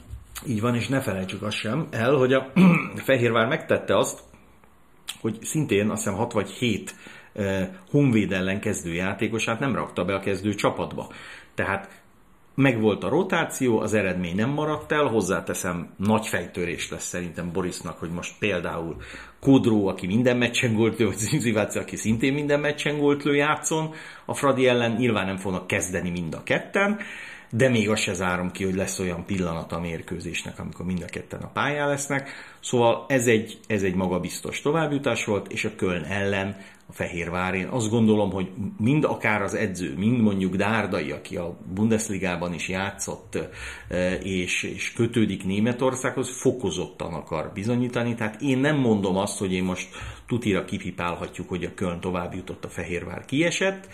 Így 0.47 0.61
van, 0.61 0.75
és 0.75 0.89
ne 0.89 1.01
felejtsük 1.01 1.43
azt 1.43 1.57
sem 1.57 1.87
el, 1.91 2.15
hogy 2.15 2.33
a 2.33 2.53
Fehérvár 3.07 3.49
megtette 3.49 3.99
azt, 3.99 4.21
hogy 5.21 5.39
szintén 5.43 5.91
azt 5.91 6.03
hiszem 6.03 6.19
6 6.19 6.33
vagy 6.33 6.51
7 6.51 6.95
Honvéd 7.91 8.33
ellen 8.33 8.61
kezdő 8.61 8.93
játékosát 8.93 9.61
nem 9.61 9.75
rakta 9.75 10.05
be 10.05 10.15
a 10.15 10.21
kezdő 10.21 10.55
csapatba. 10.55 11.09
Tehát 11.55 12.02
megvolt 12.55 13.05
a 13.05 13.09
rotáció, 13.09 13.81
az 13.81 13.95
eredmény 13.95 14.35
nem 14.35 14.51
maradt 14.51 14.93
el, 14.93 15.05
hozzáteszem, 15.05 15.95
nagy 15.97 16.27
fejtörés 16.27 16.91
lesz 16.91 17.07
szerintem 17.07 17.53
Borisnak, 17.53 17.99
hogy 17.99 18.11
most 18.11 18.33
például 18.39 18.97
Kudró, 19.41 19.87
aki 19.87 20.07
minden 20.07 20.37
meccsen 20.37 20.75
gólt 20.75 20.99
lő, 20.99 21.07
vagy 21.07 21.17
Ziziváci, 21.17 21.79
aki 21.79 21.97
szintén 21.97 22.33
minden 22.33 22.61
meccsen 22.61 22.99
gólt 22.99 23.23
lő 23.23 23.35
játszon, 23.35 23.95
a 24.25 24.35
Fradi 24.35 24.67
ellen 24.67 24.93
nyilván 24.93 25.27
nem 25.27 25.37
fognak 25.37 25.67
kezdeni 25.67 26.11
mind 26.11 26.35
a 26.35 26.43
ketten, 26.43 26.99
de 27.51 27.69
még 27.69 27.91
azt 27.91 28.03
se 28.03 28.13
zárom 28.13 28.51
ki, 28.51 28.65
hogy 28.65 28.75
lesz 28.75 28.99
olyan 28.99 29.25
pillanat 29.25 29.73
a 29.73 29.81
mérkőzésnek, 29.81 30.59
amikor 30.59 30.87
mind 30.87 31.03
a 31.03 31.11
ketten 31.11 31.41
a 31.41 31.51
pályán 31.53 31.89
lesznek. 31.89 32.31
Szóval 32.61 33.05
ez 33.09 33.27
egy, 33.27 33.59
ez 33.67 33.83
egy 33.83 33.95
magabiztos 33.95 34.61
továbbjutás 34.61 35.25
volt, 35.25 35.53
és 35.53 35.65
a 35.65 35.75
Köln 35.77 36.05
ellen 36.05 36.57
a 36.87 36.93
Fehérvár. 36.93 37.55
Én 37.55 37.67
azt 37.67 37.91
gondolom, 37.91 38.31
hogy 38.31 38.51
mind 38.79 39.05
akár 39.05 39.43
az 39.43 39.55
edző, 39.55 39.95
mind 39.97 40.21
mondjuk 40.21 40.57
Dárdai, 40.57 41.11
aki 41.11 41.37
a 41.37 41.59
Bundesligában 41.75 42.55
is 42.55 42.69
játszott, 42.69 43.39
és, 44.23 44.63
és 44.63 44.93
kötődik 44.93 45.45
Németországhoz, 45.45 46.41
fokozottan 46.41 47.15
akar 47.15 47.51
bizonyítani. 47.55 48.15
Tehát 48.15 48.41
én 48.41 48.59
nem 48.59 48.77
mondom 48.77 49.17
azt, 49.17 49.39
hogy 49.39 49.53
én 49.53 49.65
most 49.65 49.89
tutira 50.27 50.65
kipipálhatjuk, 50.65 51.49
hogy 51.49 51.65
a 51.65 51.75
Köln 51.75 52.01
tovább 52.01 52.35
jutott, 52.35 52.65
a 52.65 52.69
Fehérvár 52.69 53.25
kiesett, 53.25 53.89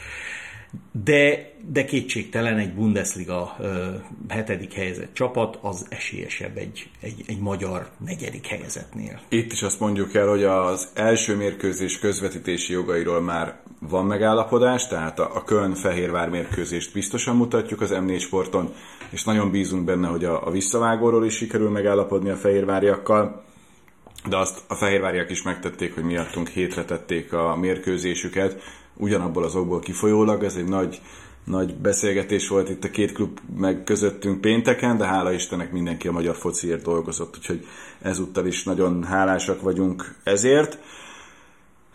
de, 1.05 1.53
de 1.73 1.85
kétségtelen 1.85 2.59
egy 2.59 2.75
Bundesliga 2.75 3.57
ö, 3.61 3.87
hetedik 4.29 4.73
helyezett 4.73 5.15
csapat 5.15 5.59
az 5.63 5.87
esélyesebb 5.89 6.57
egy, 6.57 6.91
egy, 7.01 7.23
egy 7.27 7.39
magyar 7.39 7.91
negyedik 8.05 8.47
helyezetnél. 8.47 9.21
Itt 9.29 9.53
is 9.53 9.63
azt 9.63 9.81
mondjuk 9.81 10.15
el, 10.15 10.27
hogy 10.27 10.45
az 10.45 10.89
első 10.95 11.37
mérkőzés 11.37 11.99
közvetítési 11.99 12.73
jogairól 12.73 13.21
már 13.21 13.61
van 13.81 14.07
megállapodás, 14.07 14.87
tehát 14.87 15.19
a, 15.19 15.37
a 15.37 15.45
Köln-Fehérvár 15.45 16.29
mérkőzést 16.29 16.93
biztosan 16.93 17.37
mutatjuk 17.37 17.81
az 17.81 17.91
M4 17.93 18.21
sporton, 18.21 18.73
és 19.11 19.25
nagyon 19.25 19.51
bízunk 19.51 19.85
benne, 19.85 20.09
hogy 20.09 20.25
a, 20.25 20.47
a 20.47 20.51
visszavágóról 20.51 21.25
is 21.25 21.35
sikerül 21.35 21.71
megállapodni 21.71 22.31
a 22.31 22.37
fehérváriakkal 22.37 23.47
de 24.27 24.37
azt 24.37 24.63
a 24.67 24.75
fehérváriak 24.75 25.31
is 25.31 25.43
megtették, 25.43 25.95
hogy 25.95 26.05
miattunk 26.05 26.49
hétre 26.49 26.85
tették 26.85 27.33
a 27.33 27.57
mérkőzésüket, 27.57 28.63
ugyanabból 28.97 29.45
az 29.45 29.55
okból 29.55 29.81
kifolyólag, 29.81 30.45
ez 30.45 30.57
egy 30.57 30.69
nagy, 30.69 31.01
nagy 31.45 31.75
beszélgetés 31.75 32.49
volt 32.49 32.69
itt 32.69 32.85
a 32.85 32.91
két 32.91 33.13
klub 33.13 33.39
meg 33.57 33.85
közöttünk 33.85 34.41
pénteken, 34.41 34.97
de 34.97 35.07
hála 35.07 35.33
Istennek 35.33 35.73
mindenki 35.73 36.09
a 36.09 36.13
magyar 36.13 36.37
fociért 36.37 36.83
dolgozott, 36.83 37.37
úgyhogy 37.37 37.67
ezúttal 38.03 38.47
is 38.47 38.65
nagyon 38.65 39.05
hálásak 39.05 39.63
vagyunk 39.63 40.15
ezért. 40.25 40.79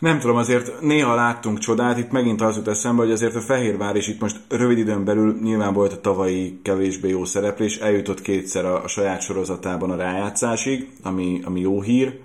Nem 0.03 0.19
tudom, 0.19 0.35
azért 0.35 0.81
néha 0.81 1.15
láttunk 1.15 1.59
csodát, 1.59 1.97
itt 1.97 2.11
megint 2.11 2.41
az 2.41 2.55
jut 2.55 2.67
eszembe, 2.67 3.01
hogy 3.01 3.11
azért 3.11 3.35
a 3.35 3.41
Fehérvár 3.41 3.95
is 3.95 4.07
itt 4.07 4.19
most 4.19 4.39
rövid 4.49 4.77
időn 4.77 5.03
belül 5.05 5.39
nyilván 5.41 5.73
volt 5.73 5.93
a 5.93 6.01
tavalyi 6.01 6.59
kevésbé 6.63 7.09
jó 7.09 7.25
szereplés, 7.25 7.77
eljutott 7.77 8.21
kétszer 8.21 8.65
a, 8.65 8.83
a 8.83 8.87
saját 8.87 9.21
sorozatában 9.21 9.91
a 9.91 9.95
rájátszásig, 9.95 10.89
ami, 11.03 11.41
ami 11.43 11.59
jó 11.59 11.81
hír. 11.81 12.19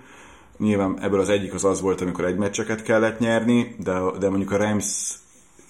Nyilván 0.57 0.99
ebből 1.01 1.21
az 1.21 1.29
egyik 1.29 1.55
az 1.55 1.65
az 1.65 1.81
volt, 1.81 2.01
amikor 2.01 2.25
egy 2.25 2.37
meccseket 2.37 2.83
kellett 2.83 3.19
nyerni, 3.19 3.75
de, 3.85 4.01
de 4.19 4.29
mondjuk 4.29 4.51
a 4.51 4.57
Rams 4.57 5.15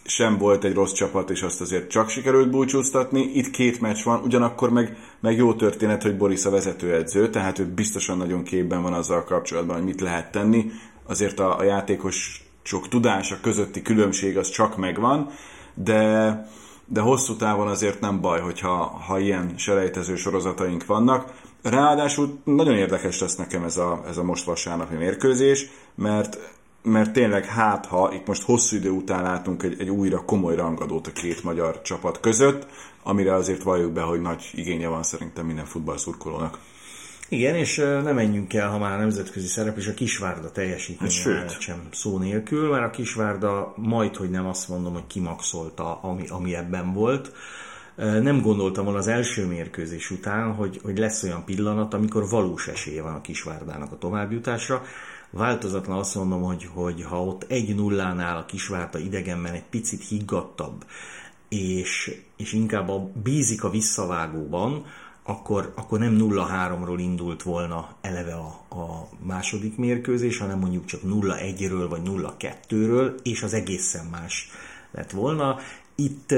sem 0.05 0.39
volt 0.39 0.65
egy 0.65 0.75
rossz 0.75 0.93
csapat, 0.93 1.31
és 1.31 1.43
azt 1.43 1.61
azért 1.61 1.91
csak 1.91 2.09
sikerült 2.09 2.51
búcsúztatni. 2.51 3.21
Itt 3.21 3.51
két 3.51 3.81
meccs 3.81 4.03
van, 4.05 4.21
ugyanakkor 4.25 4.71
meg, 4.71 4.97
meg 5.21 5.37
jó 5.37 5.55
történet, 5.55 6.03
hogy 6.03 6.17
Boris 6.17 6.45
a 6.45 6.51
vezetőedző, 6.51 7.31
tehát 7.31 7.59
ő 7.59 7.67
biztosan 7.67 8.17
nagyon 8.17 8.43
képben 8.43 8.83
van 8.83 8.93
azzal 8.93 9.25
kapcsolatban, 9.25 9.77
hogy 9.77 9.85
mit 9.85 10.01
lehet 10.01 10.33
tenni 10.33 10.71
azért 11.09 11.39
a, 11.39 11.59
a 11.59 11.63
játékos 11.63 12.43
sok 12.63 12.89
tudása 12.89 13.41
közötti 13.41 13.83
különbség 13.83 14.37
az 14.37 14.49
csak 14.49 14.77
megvan, 14.77 15.31
de, 15.75 16.49
de 16.87 17.01
hosszú 17.01 17.37
távon 17.37 17.69
azért 17.69 18.01
nem 18.01 18.21
baj, 18.21 18.41
hogyha 18.41 18.85
ha 19.07 19.19
ilyen 19.19 19.53
selejtező 19.57 20.17
sorozataink 20.17 20.87
vannak. 20.87 21.33
Ráadásul 21.63 22.39
nagyon 22.45 22.75
érdekes 22.75 23.21
lesz 23.21 23.37
nekem 23.37 23.65
ez 23.65 23.77
a, 23.77 24.05
ez 24.09 24.17
a 24.17 24.23
most 24.23 24.45
vasárnapi 24.45 24.95
mérkőzés, 24.95 25.67
mert 25.95 26.39
mert 26.83 27.13
tényleg 27.13 27.45
hát, 27.45 27.87
ha 27.87 28.11
itt 28.13 28.27
most 28.27 28.43
hosszú 28.43 28.77
idő 28.77 28.91
után 28.91 29.23
látunk 29.23 29.63
egy, 29.63 29.81
egy 29.81 29.89
újra 29.89 30.25
komoly 30.25 30.55
rangadót 30.55 31.07
a 31.07 31.13
két 31.13 31.43
magyar 31.45 31.83
csapat 31.83 32.21
között, 32.21 32.67
amire 33.03 33.35
azért 33.35 33.63
valljuk 33.63 33.93
be, 33.93 34.01
hogy 34.01 34.21
nagy 34.21 34.51
igénye 34.53 34.89
van 34.89 35.03
szerintem 35.03 35.47
minden 35.47 35.65
futballszurkolónak. 35.65 36.59
Igen, 37.29 37.55
és 37.55 37.77
nem 37.77 38.15
menjünk 38.15 38.55
el, 38.55 38.69
ha 38.69 38.79
már 38.79 38.99
nemzetközi 38.99 39.47
szerep, 39.47 39.77
és 39.77 39.87
a 39.87 39.95
Kisvárda 39.95 40.51
teljesítménye 40.51 41.39
hát, 41.39 41.61
sem 41.61 41.89
szó 41.93 42.19
nélkül, 42.19 42.71
mert 42.71 42.85
a 42.85 42.91
Kisvárda 42.91 43.73
majd, 43.77 44.17
hogy 44.17 44.31
nem 44.31 44.47
azt 44.47 44.69
mondom, 44.69 44.93
hogy 44.93 45.07
kimaxolta, 45.07 46.01
ami, 46.01 46.29
ami 46.29 46.55
ebben 46.55 46.93
volt. 46.93 47.33
Nem 47.97 48.41
gondoltam 48.41 48.85
volna 48.85 48.99
az 48.99 49.07
első 49.07 49.47
mérkőzés 49.47 50.11
után, 50.11 50.55
hogy, 50.55 50.81
hogy 50.83 50.99
lesz 50.99 51.23
olyan 51.23 51.45
pillanat, 51.45 51.95
amikor 51.95 52.29
valós 52.29 52.69
esélye 52.69 53.03
van 53.03 53.15
a 53.15 53.21
Kisvárdának 53.21 53.93
a 53.93 53.99
továbbjutásra. 53.99 54.83
Változatlan 55.31 55.99
azt 55.99 56.15
mondom, 56.15 56.43
hogy, 56.43 56.69
hogy 56.75 57.03
ha 57.03 57.25
ott 57.25 57.45
egy 57.49 57.75
nullánál 57.75 58.37
a 58.37 58.47
Kisvárda 58.47 58.99
idegenben 58.99 59.53
egy 59.53 59.69
picit 59.71 60.05
higgadtabb, 60.09 60.85
és, 61.49 62.21
és 62.37 62.53
inkább 62.53 62.89
a, 62.89 63.11
bízik 63.23 63.65
a 63.65 63.71
visszavágóban, 63.71 64.85
akkor, 65.29 65.73
akkor 65.77 65.99
nem 65.99 66.17
0-3-ról 66.21 66.97
indult 66.99 67.43
volna 67.43 67.97
eleve 68.01 68.35
a, 68.35 68.77
a 68.77 69.09
második 69.23 69.77
mérkőzés, 69.77 70.39
hanem 70.39 70.59
mondjuk 70.59 70.85
csak 70.85 71.01
0-1-ről 71.05 71.87
vagy 71.89 72.01
0-2-ről, 72.05 73.13
és 73.23 73.43
az 73.43 73.53
egészen 73.53 74.07
más 74.07 74.51
lett 74.91 75.11
volna. 75.11 75.59
Itt, 75.95 76.35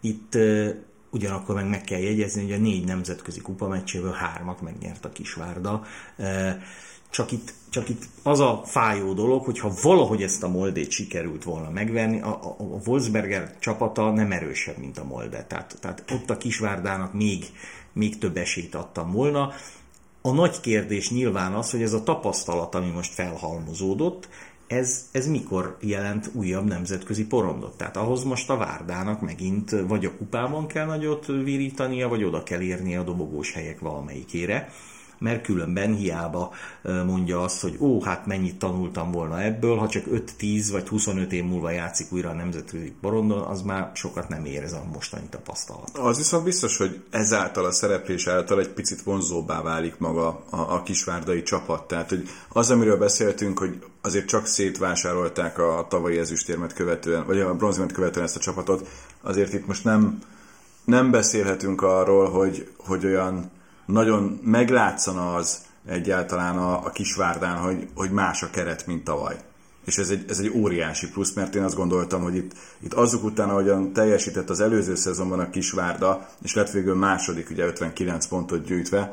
itt 0.00 0.38
ugyanakkor 1.10 1.54
meg 1.54 1.68
meg 1.68 1.84
kell 1.84 2.00
jegyezni, 2.00 2.42
hogy 2.42 2.52
a 2.52 2.58
négy 2.58 2.84
nemzetközi 2.84 3.40
kupameccséből 3.40 4.12
hármat 4.12 4.60
megnyert 4.60 5.04
a 5.04 5.12
Kisvárda. 5.12 5.84
Csak 7.14 7.32
itt, 7.32 7.54
csak 7.68 7.88
itt 7.88 8.02
az 8.22 8.40
a 8.40 8.62
fájó 8.64 9.12
dolog, 9.12 9.44
hogyha 9.44 9.72
valahogy 9.82 10.22
ezt 10.22 10.42
a 10.42 10.48
Moldét 10.48 10.90
sikerült 10.90 11.44
volna 11.44 11.70
megverni, 11.70 12.20
a, 12.20 12.28
a, 12.28 12.56
a 12.58 12.80
Wolfsberger 12.86 13.58
csapata 13.58 14.10
nem 14.10 14.32
erősebb, 14.32 14.76
mint 14.78 14.98
a 14.98 15.04
Molde. 15.04 15.44
Tehát, 15.44 15.76
tehát 15.80 16.04
ott 16.12 16.30
a 16.30 16.36
Kisvárdának 16.36 17.12
még, 17.12 17.44
még 17.92 18.18
több 18.18 18.36
esélyt 18.36 18.74
adtam 18.74 19.12
volna. 19.12 19.52
A 20.22 20.32
nagy 20.32 20.60
kérdés 20.60 21.10
nyilván 21.10 21.52
az, 21.52 21.70
hogy 21.70 21.82
ez 21.82 21.92
a 21.92 22.02
tapasztalat, 22.02 22.74
ami 22.74 22.90
most 22.90 23.12
felhalmozódott, 23.12 24.28
ez, 24.66 25.08
ez 25.12 25.26
mikor 25.26 25.76
jelent 25.80 26.30
újabb 26.32 26.64
nemzetközi 26.64 27.26
porondot? 27.26 27.76
Tehát 27.76 27.96
ahhoz 27.96 28.24
most 28.24 28.50
a 28.50 28.56
Várdának 28.56 29.20
megint 29.20 29.70
vagy 29.70 30.04
a 30.04 30.16
kupában 30.16 30.66
kell 30.66 30.86
nagyot 30.86 31.26
virítania, 31.26 32.08
vagy 32.08 32.24
oda 32.24 32.42
kell 32.42 32.60
érni 32.60 32.96
a 32.96 33.02
dobogós 33.02 33.52
helyek 33.52 33.80
valamelyikére 33.80 34.72
mert 35.18 35.42
különben 35.42 35.94
hiába 35.94 36.52
mondja 36.82 37.42
azt, 37.42 37.60
hogy 37.60 37.76
ó, 37.78 38.02
hát 38.02 38.26
mennyit 38.26 38.58
tanultam 38.58 39.10
volna 39.10 39.42
ebből, 39.42 39.76
ha 39.76 39.88
csak 39.88 40.04
5-10 40.40 40.68
vagy 40.70 40.88
25 40.88 41.32
év 41.32 41.44
múlva 41.44 41.70
játszik 41.70 42.12
újra 42.12 42.30
a 42.30 42.34
nemzetközi 42.34 42.92
porondon, 43.00 43.40
az 43.40 43.62
már 43.62 43.90
sokat 43.94 44.28
nem 44.28 44.44
ér 44.44 44.62
ez 44.62 44.72
a 44.72 44.82
mostani 44.92 45.26
tapasztalat. 45.30 45.98
Az 45.98 46.16
viszont 46.16 46.44
biztos, 46.44 46.76
hogy 46.76 47.02
ezáltal 47.10 47.64
a 47.64 47.70
szereplés 47.70 48.26
által 48.26 48.60
egy 48.60 48.68
picit 48.68 49.02
vonzóbbá 49.02 49.62
válik 49.62 49.98
maga 49.98 50.44
a, 50.50 50.56
a 50.56 50.82
kisvárdai 50.82 51.42
csapat. 51.42 51.88
Tehát, 51.88 52.08
hogy 52.08 52.28
az, 52.48 52.70
amiről 52.70 52.98
beszéltünk, 52.98 53.58
hogy 53.58 53.82
azért 54.00 54.26
csak 54.26 54.46
szétvásárolták 54.46 55.58
a 55.58 55.86
tavalyi 55.88 56.18
ezüstérmet 56.18 56.72
követően, 56.72 57.26
vagy 57.26 57.40
a 57.40 57.54
bronzérmet 57.54 57.94
követően 57.94 58.24
ezt 58.24 58.36
a 58.36 58.40
csapatot, 58.40 58.88
azért 59.22 59.52
itt 59.52 59.66
most 59.66 59.84
nem, 59.84 60.22
nem 60.84 61.10
beszélhetünk 61.10 61.82
arról, 61.82 62.30
hogy, 62.30 62.68
hogy 62.76 63.06
olyan 63.06 63.50
nagyon 63.86 64.40
meglátszana 64.42 65.34
az 65.34 65.58
egyáltalán 65.86 66.58
a, 66.58 66.84
a 66.84 66.90
Kisvárdán, 66.90 67.56
hogy, 67.56 67.88
hogy 67.94 68.10
más 68.10 68.42
a 68.42 68.50
keret, 68.50 68.86
mint 68.86 69.04
tavaly. 69.04 69.36
És 69.84 69.96
ez 69.96 70.10
egy, 70.10 70.24
ez 70.28 70.38
egy 70.38 70.52
óriási 70.54 71.08
plusz, 71.08 71.32
mert 71.32 71.54
én 71.54 71.62
azt 71.62 71.76
gondoltam, 71.76 72.22
hogy 72.22 72.36
itt, 72.36 72.52
itt 72.80 72.92
azok 72.92 73.24
után, 73.24 73.48
ahogyan 73.48 73.92
teljesített 73.92 74.50
az 74.50 74.60
előző 74.60 74.94
szezonban 74.94 75.40
a 75.40 75.50
Kisvárda, 75.50 76.28
és 76.42 76.54
lett 76.54 76.70
végül 76.70 76.94
második, 76.94 77.50
ugye 77.50 77.64
59 77.64 78.26
pontot 78.26 78.64
gyűjtve. 78.64 79.12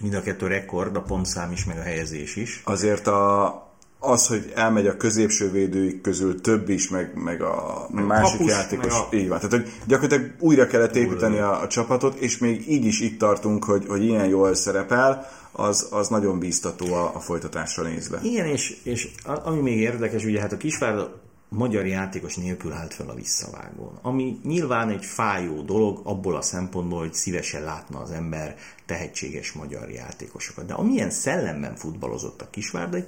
Mind 0.00 0.14
a 0.14 0.22
kettő 0.22 0.46
rekord, 0.46 0.96
a 0.96 1.02
pontszám 1.02 1.52
is, 1.52 1.64
meg 1.64 1.78
a 1.78 1.82
helyezés 1.82 2.36
is. 2.36 2.60
Azért 2.64 3.06
a, 3.06 3.71
az, 4.04 4.26
hogy 4.26 4.52
elmegy 4.54 4.86
a 4.86 4.96
középső 4.96 5.50
védőik 5.50 6.00
közül 6.00 6.40
több 6.40 6.68
is, 6.68 6.88
meg, 6.88 7.12
meg 7.14 7.42
a 7.42 7.86
meg 7.90 8.06
másik 8.06 8.38
kapus, 8.38 8.52
játékos. 8.52 8.92
A... 8.92 9.08
Így 9.10 9.28
van. 9.28 9.38
Tehát, 9.38 9.52
hogy 9.52 9.72
gyakorlatilag 9.86 10.32
újra 10.38 10.66
kellett 10.66 10.96
építeni 10.96 11.38
a, 11.38 11.62
a 11.62 11.66
csapatot, 11.66 12.14
és 12.14 12.38
még 12.38 12.70
így 12.70 12.84
is 12.84 13.00
itt 13.00 13.18
tartunk, 13.18 13.64
hogy, 13.64 13.86
hogy 13.88 14.04
ilyen 14.04 14.26
jól 14.26 14.54
szerepel, 14.54 15.28
az, 15.52 15.88
az 15.90 16.08
nagyon 16.08 16.38
bíztató 16.38 16.94
a, 16.94 17.14
a 17.14 17.20
folytatásra 17.20 17.82
nézve. 17.82 18.20
Igen, 18.22 18.46
és, 18.46 18.76
és 18.82 19.08
ami 19.24 19.60
még 19.60 19.78
érdekes, 19.78 20.24
ugye 20.24 20.40
hát 20.40 20.52
a 20.52 20.56
Kisvárda 20.56 21.20
magyar 21.48 21.86
játékos 21.86 22.36
nélkül 22.36 22.72
állt 22.72 22.94
fel 22.94 23.08
a 23.08 23.14
visszavágón. 23.14 23.98
Ami 24.02 24.38
nyilván 24.44 24.88
egy 24.88 25.04
fájó 25.04 25.60
dolog 25.60 26.00
abból 26.04 26.36
a 26.36 26.42
szempontból, 26.42 26.98
hogy 26.98 27.14
szívesen 27.14 27.64
látna 27.64 28.00
az 28.00 28.10
ember 28.10 28.56
tehetséges 28.86 29.52
magyar 29.52 29.90
játékosokat. 29.90 30.66
De 30.66 30.74
amilyen 30.74 31.10
szellemben 31.10 31.76
futballozott 31.76 32.42
a 32.42 32.50
Kisvárda, 32.50 32.98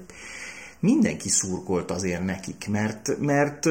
mindenki 0.85 1.29
szurkolt 1.29 1.91
azért 1.91 2.25
nekik, 2.25 2.69
mert, 2.69 3.19
mert, 3.19 3.65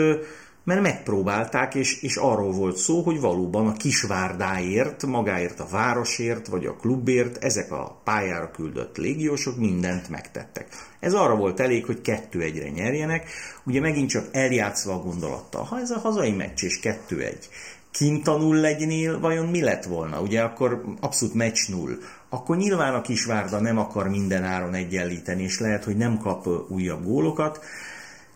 mert 0.64 0.82
megpróbálták, 0.82 1.76
és, 1.76 2.02
és 2.02 2.16
arról 2.16 2.52
volt 2.52 2.78
szó, 2.78 3.02
hogy 3.02 3.20
valóban 3.20 3.68
a 3.68 3.74
kisvárdáért, 3.74 5.06
magáért 5.06 5.60
a 5.60 5.68
városért, 5.72 6.48
vagy 6.48 6.66
a 6.66 6.76
klubért 6.76 7.44
ezek 7.44 7.72
a 7.72 8.02
pályára 8.04 8.52
küldött 8.52 8.98
légiósok 8.98 9.58
mindent 9.58 10.10
megtettek. 10.10 10.68
Ez 11.00 11.14
arra 11.14 11.36
volt 11.36 11.60
elég, 11.60 11.86
hogy 11.86 12.02
kettő 12.02 12.42
egyre 12.42 12.70
nyerjenek, 12.70 13.30
ugye 13.66 13.80
megint 13.80 14.10
csak 14.10 14.28
eljátszva 14.32 14.94
a 14.94 15.04
gondolattal, 15.04 15.64
ha 15.64 15.80
ez 15.80 15.92
a 15.92 16.00
hazai 16.00 16.32
meccs 16.32 16.64
és 16.64 16.80
kettő 16.80 17.22
egy, 17.22 17.50
kint 17.92 18.28
a 18.28 18.38
null 18.38 18.66
egynél 18.66 19.20
vajon 19.20 19.48
mi 19.48 19.62
lett 19.62 19.84
volna? 19.84 20.22
Ugye 20.22 20.42
akkor 20.42 20.84
abszolút 21.00 21.34
meccs 21.34 21.70
null 21.70 21.98
akkor 22.34 22.58
nyilván 22.58 22.94
a 22.94 23.02
Kisvárda 23.02 23.60
nem 23.60 23.78
akar 23.78 24.10
minden 24.10 24.44
áron 24.44 24.74
egyenlíteni, 24.74 25.44
és 25.44 25.60
lehet, 25.60 25.84
hogy 25.84 25.98
nem 25.98 26.18
kap 26.18 26.48
újabb 26.70 27.04
gólokat, 27.04 27.60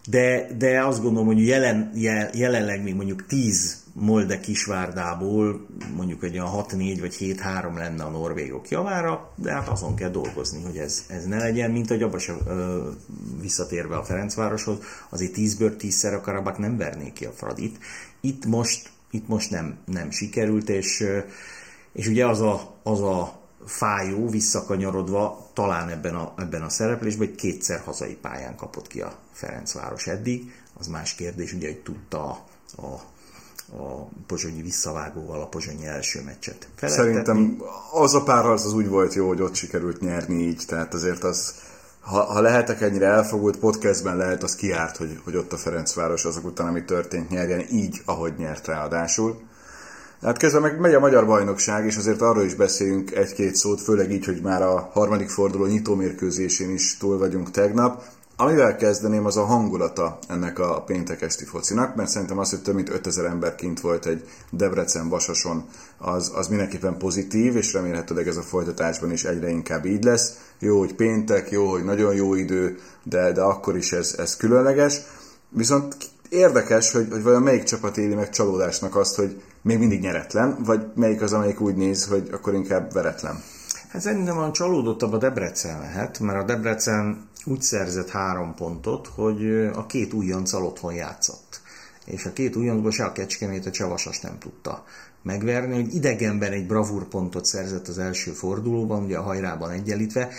de, 0.09 0.47
de 0.57 0.85
azt 0.85 1.01
gondolom, 1.01 1.25
hogy 1.27 1.47
jelen, 1.47 1.91
jelenleg 2.33 2.83
még 2.83 2.95
mondjuk 2.95 3.25
10 3.25 3.85
Molde 3.93 4.39
Kisvárdából 4.39 5.67
mondjuk 5.95 6.23
egy 6.23 6.39
olyan 6.39 6.65
6-4 6.69 6.97
vagy 6.99 7.15
7-3 7.19 7.75
lenne 7.75 8.03
a 8.03 8.09
norvégok 8.09 8.69
javára, 8.69 9.33
de 9.35 9.51
hát 9.51 9.67
azon 9.67 9.95
kell 9.95 10.09
dolgozni, 10.09 10.63
hogy 10.63 10.77
ez, 10.77 11.05
ez 11.07 11.25
ne 11.25 11.37
legyen, 11.37 11.71
mint 11.71 11.87
hogy 11.87 12.03
abba 12.03 12.19
sem 12.19 12.37
ö, 12.47 12.89
visszatérve 13.41 13.95
a 13.95 14.03
Ferencvároshoz, 14.03 14.77
azért 15.09 15.35
10-ből 15.35 15.73
10-szer 15.79 16.15
a 16.15 16.21
Karabak 16.21 16.57
nem 16.57 16.77
vernék 16.77 17.13
ki 17.13 17.25
a 17.25 17.31
Fradit. 17.31 17.77
Itt 18.21 18.45
most, 18.45 18.89
itt 19.11 19.27
most 19.27 19.51
nem, 19.51 19.77
nem 19.85 20.11
sikerült, 20.11 20.69
és, 20.69 21.03
és 21.93 22.07
ugye 22.07 22.27
az 22.27 22.41
a, 22.41 22.75
az 22.83 23.01
a 23.01 23.45
fájó, 23.65 24.29
visszakanyarodva 24.29 25.49
talán 25.53 25.89
ebben 25.89 26.15
a, 26.15 26.33
ebben 26.37 26.61
a 26.61 26.69
szereplésben, 26.69 27.27
hogy 27.27 27.35
kétszer 27.35 27.79
hazai 27.79 28.15
pályán 28.15 28.55
kapott 28.55 28.87
ki 28.87 29.01
a 29.01 29.13
Ferencváros 29.31 30.07
eddig. 30.07 30.53
Az 30.79 30.87
más 30.87 31.15
kérdés, 31.15 31.53
ugye, 31.53 31.67
hogy 31.67 31.81
tudta 31.81 32.29
a, 32.29 32.45
a, 32.81 33.01
a 33.77 34.09
pozsonyi 34.27 34.61
visszavágóval 34.61 35.41
a 35.41 35.47
pozsonyi 35.47 35.85
első 35.85 36.21
meccset. 36.23 36.67
Szerintem 36.81 37.61
az 37.91 38.13
a 38.13 38.23
pár 38.23 38.45
az, 38.45 38.65
az 38.65 38.73
úgy 38.73 38.87
volt 38.87 39.13
jó, 39.13 39.27
hogy 39.27 39.41
ott 39.41 39.55
sikerült 39.55 40.01
nyerni 40.01 40.35
így, 40.35 40.63
tehát 40.67 40.93
azért 40.93 41.23
az, 41.23 41.53
ha, 41.99 42.23
ha 42.23 42.41
lehetek 42.41 42.81
ennyire 42.81 43.05
elfogult 43.05 43.57
podcastben 43.57 44.17
lehet, 44.17 44.43
az 44.43 44.55
kiárt, 44.55 44.97
hogy, 44.97 45.19
hogy 45.23 45.35
ott 45.35 45.53
a 45.53 45.57
Ferencváros 45.57 46.25
azok 46.25 46.45
után, 46.45 46.67
ami 46.67 46.83
történt, 46.83 47.29
nyerjen 47.29 47.65
így, 47.71 48.01
ahogy 48.05 48.33
nyert 48.37 48.67
ráadásul. 48.67 49.46
Hát 50.21 50.37
közben 50.37 50.61
meg 50.61 50.79
megy 50.79 50.93
a 50.93 50.99
magyar 50.99 51.25
bajnokság, 51.25 51.85
és 51.85 51.97
azért 51.97 52.21
arról 52.21 52.43
is 52.43 52.53
beszéljünk 52.55 53.11
egy-két 53.11 53.55
szót, 53.55 53.81
főleg 53.81 54.11
így, 54.11 54.25
hogy 54.25 54.41
már 54.41 54.61
a 54.61 54.89
harmadik 54.93 55.29
forduló 55.29 55.65
nyitómérkőzésén 55.65 56.69
is 56.69 56.97
túl 56.97 57.17
vagyunk 57.17 57.51
tegnap. 57.51 58.03
Amivel 58.39 58.75
kezdeném, 58.75 59.25
az 59.25 59.37
a 59.37 59.45
hangulata 59.45 60.19
ennek 60.27 60.59
a 60.59 60.81
péntek 60.81 61.21
esti 61.21 61.45
focinak, 61.45 61.95
mert 61.95 62.09
szerintem 62.09 62.37
az, 62.37 62.49
hogy 62.49 62.61
több 62.61 62.75
mint 62.75 62.89
5000 62.89 63.25
ember 63.25 63.55
kint 63.55 63.81
volt 63.81 64.05
egy 64.05 64.29
Debrecen-Vasason, 64.51 65.65
az, 65.97 66.31
az 66.35 66.47
mindenképpen 66.47 66.97
pozitív, 66.97 67.55
és 67.55 67.73
remélhetőleg 67.73 68.27
ez 68.27 68.37
a 68.37 68.41
folytatásban 68.41 69.11
is 69.11 69.23
egyre 69.23 69.49
inkább 69.49 69.85
így 69.85 70.03
lesz. 70.03 70.37
Jó, 70.59 70.79
hogy 70.79 70.95
péntek, 70.95 71.51
jó, 71.51 71.69
hogy 71.69 71.83
nagyon 71.83 72.15
jó 72.15 72.35
idő, 72.35 72.79
de, 73.03 73.31
de 73.31 73.41
akkor 73.41 73.77
is 73.77 73.91
ez, 73.91 74.15
ez 74.17 74.37
különleges. 74.37 75.01
Viszont 75.49 75.95
érdekes, 76.29 76.91
hogy, 76.91 77.07
hogy 77.11 77.23
vajon 77.23 77.41
melyik 77.41 77.63
csapat 77.63 77.97
éli 77.97 78.13
meg 78.13 78.29
csalódásnak 78.29 78.95
azt, 78.95 79.15
hogy 79.15 79.41
még 79.61 79.79
mindig 79.79 79.99
nyeretlen, 79.99 80.63
vagy 80.63 80.85
melyik 80.95 81.21
az, 81.21 81.33
amelyik 81.33 81.61
úgy 81.61 81.75
néz, 81.75 82.05
hogy 82.05 82.29
akkor 82.31 82.53
inkább 82.53 82.93
veretlen? 82.93 83.43
Hát 83.89 84.01
szerintem 84.01 84.37
a 84.37 84.51
csalódottabb 84.51 85.13
a 85.13 85.17
Debrecen 85.17 85.79
lehet, 85.79 86.19
mert 86.19 86.39
a 86.39 86.45
Debrecen 86.45 87.29
úgy 87.45 87.61
szerzett 87.61 88.09
három 88.09 88.55
pontot, 88.55 89.07
hogy 89.07 89.69
a 89.73 89.85
két 89.85 90.13
újonccal 90.13 90.65
otthon 90.65 90.93
játszott. 90.93 91.61
És 92.05 92.25
a 92.25 92.33
két 92.33 92.55
újoncból 92.55 92.91
se 92.91 93.05
a 93.05 93.11
Kecskemét, 93.11 93.79
a 93.79 93.87
Vasas 93.87 94.19
nem 94.19 94.37
tudta 94.39 94.83
megverni, 95.21 95.75
hogy 95.75 95.95
idegenben 95.95 96.51
egy 96.51 96.67
bravúrpontot 96.67 97.45
szerzett 97.45 97.87
az 97.87 97.97
első 97.97 98.31
fordulóban, 98.31 99.03
ugye 99.03 99.17
a 99.17 99.21
hajrában 99.21 99.69
egyenlítve, 99.69 100.29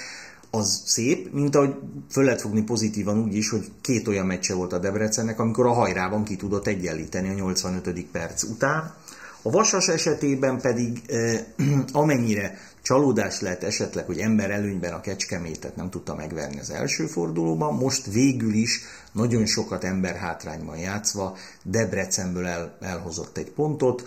az 0.51 0.83
szép, 0.85 1.33
mint 1.33 1.55
ahogy 1.55 1.75
föl 2.11 2.25
lehet 2.25 2.41
fogni 2.41 2.63
pozitívan 2.63 3.19
úgy 3.19 3.35
is, 3.35 3.51
hogy 3.51 3.71
két 3.81 4.09
olyan 4.09 4.27
meccse 4.27 4.55
volt 4.55 4.73
a 4.73 4.79
Debrecennek, 4.79 5.41
amikor 5.41 5.67
a 5.67 5.73
hajrában 5.73 6.25
ki 6.25 6.37
tudott 6.37 6.67
egyenlíteni 6.67 7.29
a 7.29 7.35
85. 7.35 8.05
perc 8.13 8.43
után. 8.43 8.95
A 9.43 9.51
Vasas 9.51 9.89
esetében 9.89 10.61
pedig 10.61 11.03
eh, 11.07 11.45
amennyire 11.93 12.59
csalódás 12.83 13.41
lehet 13.41 13.65
esetleg, 13.65 14.07
hogy 14.07 14.19
ember 14.19 14.51
előnyben 14.51 14.93
a 14.93 15.01
Kecskemétet 15.01 15.77
nem 15.77 15.91
tudta 15.91 16.15
megverni 16.15 16.59
az 16.59 16.71
első 16.71 17.07
fordulóban, 17.07 17.75
most 17.75 18.07
végül 18.13 18.53
is 18.53 18.81
nagyon 19.13 19.47
sokat 19.47 19.85
ember 19.85 20.17
hátrányban 20.17 20.79
játszva 20.79 21.37
Debrecenből 21.63 22.47
el, 22.47 22.77
elhozott 22.81 23.37
egy 23.37 23.51
pontot. 23.51 24.03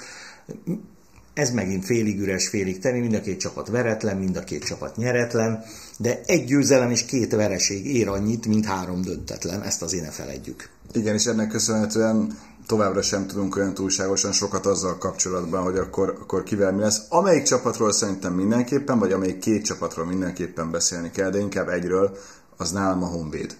Ez 1.33 1.51
megint 1.51 1.85
félig 1.85 2.19
üres, 2.19 2.47
félig 2.47 2.79
teni, 2.79 2.99
mind 2.99 3.13
a 3.13 3.21
két 3.21 3.39
csapat 3.39 3.67
veretlen, 3.67 4.17
mind 4.17 4.35
a 4.35 4.43
két 4.43 4.63
csapat 4.63 4.95
nyeretlen, 4.95 5.63
de 5.97 6.21
egy 6.25 6.45
győzelem 6.45 6.91
és 6.91 7.05
két 7.05 7.35
vereség 7.35 7.85
ér 7.85 8.07
annyit, 8.07 8.45
mint 8.45 8.65
három 8.65 9.01
döntetlen, 9.01 9.61
ezt 9.61 9.81
azért 9.81 10.03
ne 10.03 10.11
feledjük. 10.11 10.69
Igen, 10.93 11.13
és 11.13 11.25
ennek 11.25 11.49
köszönhetően 11.49 12.37
továbbra 12.67 13.01
sem 13.01 13.27
tudunk 13.27 13.55
olyan 13.55 13.73
túlságosan 13.73 14.31
sokat 14.31 14.65
azzal 14.65 14.97
kapcsolatban, 14.97 15.63
hogy 15.63 15.77
akkor, 15.77 16.17
akkor 16.21 16.43
kivel 16.43 16.71
mi 16.71 16.81
lesz. 16.81 17.01
Amelyik 17.09 17.43
csapatról 17.43 17.91
szerintem 17.91 18.33
mindenképpen, 18.33 18.99
vagy 18.99 19.11
amelyik 19.11 19.39
két 19.39 19.65
csapatról 19.65 20.05
mindenképpen 20.05 20.71
beszélni 20.71 21.11
kell, 21.11 21.29
de 21.29 21.39
inkább 21.39 21.69
egyről, 21.69 22.17
az 22.57 22.71
nálam 22.71 23.03
a 23.03 23.07
Honvéd. 23.07 23.55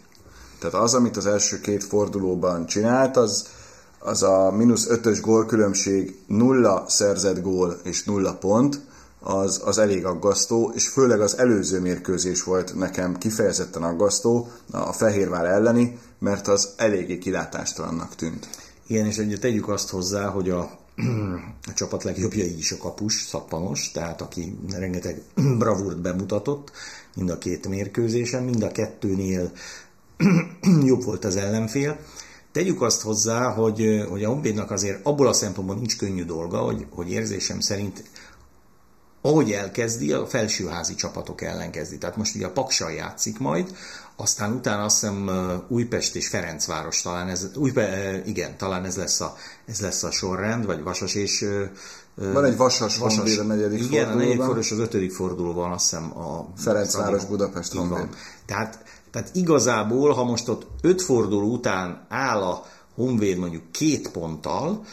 Tehát 0.59 0.75
az, 0.75 0.93
amit 0.93 1.17
az 1.17 1.25
első 1.25 1.59
két 1.59 1.83
fordulóban 1.83 2.65
csinált, 2.65 3.17
az, 3.17 3.47
az 4.03 4.23
a 4.23 4.51
mínusz 4.51 4.87
ötös 4.87 5.21
gólkülönbség, 5.21 6.15
nulla 6.27 6.85
szerzett 6.87 7.41
gól 7.41 7.79
és 7.83 8.03
nulla 8.03 8.33
pont, 8.33 8.79
az, 9.19 9.61
az 9.65 9.77
elég 9.77 10.05
aggasztó, 10.05 10.71
és 10.75 10.87
főleg 10.87 11.21
az 11.21 11.37
előző 11.37 11.79
mérkőzés 11.79 12.43
volt 12.43 12.75
nekem 12.75 13.17
kifejezetten 13.17 13.83
aggasztó, 13.83 14.51
a 14.71 14.93
Fehérvár 14.93 15.45
elleni, 15.45 15.99
mert 16.19 16.47
az 16.47 16.69
eléggé 16.77 17.17
kilátástalannak 17.17 18.15
tűnt. 18.15 18.47
Igen, 18.87 19.05
és 19.05 19.17
ugye 19.17 19.37
tegyük 19.37 19.69
azt 19.69 19.89
hozzá, 19.89 20.25
hogy 20.27 20.49
a, 20.49 20.59
a 21.69 21.73
csapat 21.73 22.03
legjobbjai 22.03 22.57
is 22.57 22.71
a 22.71 22.77
kapus, 22.77 23.21
szappanos, 23.21 23.91
tehát 23.91 24.21
aki 24.21 24.57
rengeteg 24.77 25.21
bravúrt 25.59 26.01
bemutatott 26.01 26.71
mind 27.15 27.29
a 27.29 27.37
két 27.37 27.67
mérkőzésen, 27.67 28.43
mind 28.43 28.63
a 28.63 28.71
kettőnél 28.71 29.51
jobb 30.83 31.03
volt 31.03 31.25
az 31.25 31.35
ellenfél. 31.35 31.99
Tegyük 32.51 32.81
azt 32.81 33.01
hozzá, 33.01 33.49
hogy, 33.49 34.05
hogy 34.09 34.23
a 34.23 34.27
Honvédnak 34.27 34.71
azért 34.71 35.05
abból 35.05 35.27
a 35.27 35.33
szempontból 35.33 35.75
nincs 35.75 35.97
könnyű 35.97 36.25
dolga, 36.25 36.57
hogy, 36.57 36.85
hogy 36.89 37.11
érzésem 37.11 37.59
szerint 37.59 38.03
ahogy 39.21 39.51
elkezdi, 39.51 40.11
a 40.11 40.27
felsőházi 40.27 40.95
csapatok 40.95 41.41
ellen 41.41 41.71
kezdi. 41.71 41.97
Tehát 41.97 42.17
most 42.17 42.35
ugye 42.35 42.45
a 42.45 42.51
Paksal 42.51 42.91
játszik 42.91 43.39
majd, 43.39 43.75
aztán 44.15 44.53
utána 44.53 44.83
azt 44.83 44.99
hiszem 44.99 45.29
Újpest 45.67 46.15
és 46.15 46.27
Ferencváros 46.27 47.01
talán 47.01 47.27
ez, 47.29 47.47
Újpe, 47.55 48.21
igen, 48.25 48.57
talán 48.57 48.85
ez 48.85 48.97
lesz, 48.97 49.21
a, 49.21 49.35
ez 49.65 49.79
lesz 49.81 50.03
a 50.03 50.11
sorrend, 50.11 50.65
vagy 50.65 50.83
Vasas 50.83 51.15
és 51.15 51.45
van 52.15 52.45
egy 52.45 52.57
vasas, 52.57 52.97
vasas 52.97 53.17
Honvéd 53.17 53.39
a 53.39 53.43
negyedik 53.43 53.79
igen, 53.79 53.89
fordulóban. 53.89 54.15
a 54.15 54.19
negyedik 54.19 54.39
forduló 54.41 54.59
és 54.59 54.71
az 54.71 54.79
ötödik 54.79 55.11
fordulóban 55.11 55.71
azt 55.71 55.89
hiszem 55.89 56.17
a... 56.17 56.47
Ferencváros, 56.57 57.25
Budapest 57.25 57.73
Honvéd. 57.73 58.07
Tehát, 58.45 58.83
tehát 59.11 59.35
igazából, 59.35 60.13
ha 60.13 60.23
most 60.23 60.47
ott 60.47 60.67
öt 60.81 61.01
forduló 61.01 61.51
után 61.51 62.05
áll 62.09 62.41
a 62.41 62.65
Honvéd 62.95 63.37
mondjuk 63.37 63.71
két 63.71 64.11
ponttal, 64.11 64.83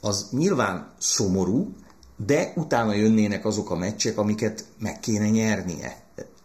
az 0.00 0.28
nyilván 0.30 0.92
szomorú, 0.98 1.74
de 2.16 2.52
utána 2.56 2.94
jönnének 2.94 3.44
azok 3.44 3.70
a 3.70 3.76
meccsek, 3.76 4.18
amiket 4.18 4.64
meg 4.78 5.00
kéne 5.00 5.28
nyernie. 5.28 6.02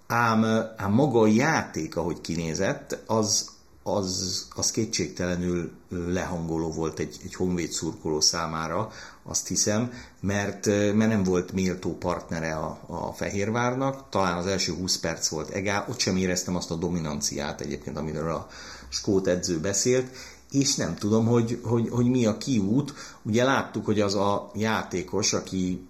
Ám, 0.07 0.45
ám 0.77 0.91
maga 0.91 1.19
a 1.19 1.27
játék, 1.27 1.95
ahogy 1.95 2.21
kinézett, 2.21 3.03
az, 3.07 3.49
az, 3.87 4.47
az 4.55 4.71
kétségtelenül 4.71 5.71
lehangoló 5.89 6.71
volt 6.71 6.99
egy, 6.99 7.17
egy 7.23 7.33
honvéd 7.33 7.71
szurkoló 7.71 8.19
számára, 8.21 8.91
azt 9.23 9.47
hiszem, 9.47 9.91
mert, 10.19 10.65
mert 10.65 11.07
nem 11.07 11.23
volt 11.23 11.51
méltó 11.51 11.97
partnere 11.97 12.55
a, 12.55 12.79
a 12.85 13.13
Fehérvárnak, 13.13 14.09
talán 14.09 14.37
az 14.37 14.45
első 14.45 14.73
20 14.73 14.97
perc 14.97 15.27
volt 15.27 15.49
egál, 15.49 15.85
ott 15.89 15.99
sem 15.99 16.17
éreztem 16.17 16.55
azt 16.55 16.71
a 16.71 16.75
dominanciát 16.75 17.61
egyébként, 17.61 17.97
amiről 17.97 18.31
a 18.31 18.47
skót 18.89 19.27
edző 19.27 19.59
beszélt, 19.59 20.15
és 20.51 20.75
nem 20.75 20.95
tudom, 20.95 21.25
hogy, 21.25 21.59
hogy, 21.63 21.89
hogy 21.89 22.05
mi 22.05 22.25
a 22.25 22.37
kiút. 22.37 22.93
Ugye 23.21 23.43
láttuk, 23.43 23.85
hogy 23.85 24.01
az 24.01 24.15
a 24.15 24.51
játékos, 24.55 25.33
aki 25.33 25.87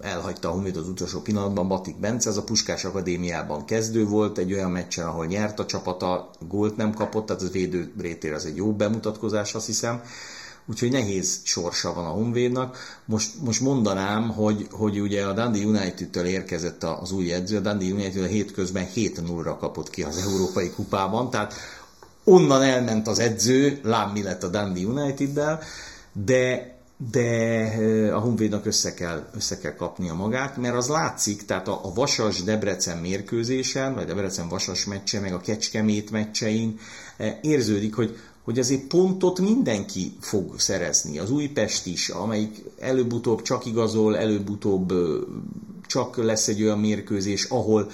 elhagyta 0.00 0.48
a 0.48 0.52
Honvéd 0.52 0.76
az 0.76 0.88
utolsó 0.88 1.20
pillanatban, 1.20 1.68
Batik 1.68 2.00
Bence, 2.00 2.28
az 2.28 2.36
a 2.36 2.44
Puskás 2.44 2.84
Akadémiában 2.84 3.64
kezdő 3.64 4.06
volt, 4.06 4.38
egy 4.38 4.52
olyan 4.52 4.70
meccsen, 4.70 5.06
ahol 5.06 5.26
nyert 5.26 5.58
a 5.58 5.66
csapata, 5.66 6.30
gólt 6.48 6.76
nem 6.76 6.94
kapott, 6.94 7.26
tehát 7.26 7.42
az 7.42 7.50
védő 7.50 7.92
rétér 7.98 8.32
az 8.32 8.44
egy 8.44 8.56
jó 8.56 8.72
bemutatkozás, 8.72 9.54
azt 9.54 9.66
hiszem. 9.66 10.02
Úgyhogy 10.66 10.90
nehéz 10.90 11.40
sorsa 11.44 11.94
van 11.94 12.04
a 12.04 12.08
Honvédnak. 12.08 12.78
Most, 13.04 13.30
most 13.44 13.60
mondanám, 13.60 14.28
hogy, 14.28 14.66
hogy 14.70 15.00
ugye 15.00 15.26
a 15.26 15.32
Dundee 15.32 15.66
United-től 15.66 16.24
érkezett 16.24 16.84
az 16.84 17.12
új 17.12 17.32
edző, 17.32 17.56
a 17.56 17.60
Dundee 17.60 17.92
United 17.92 18.22
a 18.22 18.26
hétközben 18.26 18.86
7-0-ra 18.94 19.56
kapott 19.58 19.90
ki 19.90 20.02
az 20.02 20.16
Európai 20.16 20.70
Kupában, 20.70 21.30
tehát 21.30 21.54
onnan 22.24 22.62
elment 22.62 23.08
az 23.08 23.18
edző, 23.18 23.80
lám 23.82 24.10
mi 24.10 24.22
lett 24.22 24.42
a 24.42 24.48
Dundee 24.48 24.86
United-del, 24.86 25.62
de, 26.12 26.74
de 27.08 28.10
a 28.12 28.18
Honvédnak 28.18 28.66
össze 28.66 28.94
kell, 28.94 29.28
össze 29.34 29.58
kell 29.58 29.74
kapnia 29.74 30.14
magát, 30.14 30.56
mert 30.56 30.74
az 30.74 30.88
látszik, 30.88 31.44
tehát 31.44 31.68
a, 31.68 31.80
a 31.84 31.92
Vasas-Debrecen 31.92 32.98
mérkőzésen, 32.98 33.94
vagy 33.94 34.06
Debrecen-Vasas 34.06 34.84
meccse, 34.84 35.20
meg 35.20 35.32
a 35.32 35.40
Kecskemét 35.40 36.10
meccsein 36.10 36.78
érződik, 37.42 37.94
hogy, 37.94 38.18
hogy 38.44 38.58
azért 38.58 38.86
pontot 38.86 39.40
mindenki 39.40 40.16
fog 40.20 40.60
szerezni. 40.60 41.18
Az 41.18 41.30
Újpest 41.30 41.86
is, 41.86 42.08
amelyik 42.08 42.64
előbb-utóbb 42.78 43.42
csak 43.42 43.66
igazol, 43.66 44.18
előbb-utóbb 44.18 44.92
csak 45.86 46.16
lesz 46.16 46.48
egy 46.48 46.62
olyan 46.62 46.78
mérkőzés, 46.78 47.44
ahol 47.44 47.90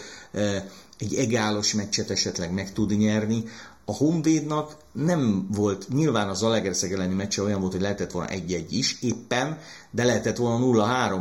egy 0.99 1.14
egálos 1.14 1.75
meccset 1.75 2.11
esetleg 2.11 2.53
meg 2.53 2.73
tud 2.73 2.97
nyerni 2.99 3.45
a 3.88 3.94
Honvédnak 3.94 4.77
nem 4.92 5.46
volt, 5.51 5.88
nyilván 5.88 6.29
az 6.29 6.38
Zalegerszeg 6.38 6.92
elleni 6.92 7.14
meccse 7.14 7.42
olyan 7.42 7.61
volt, 7.61 7.72
hogy 7.72 7.81
lehetett 7.81 8.11
volna 8.11 8.29
egy-egy 8.29 8.72
is 8.72 9.03
éppen, 9.03 9.59
de 9.90 10.05
lehetett 10.05 10.37
volna 10.37 10.66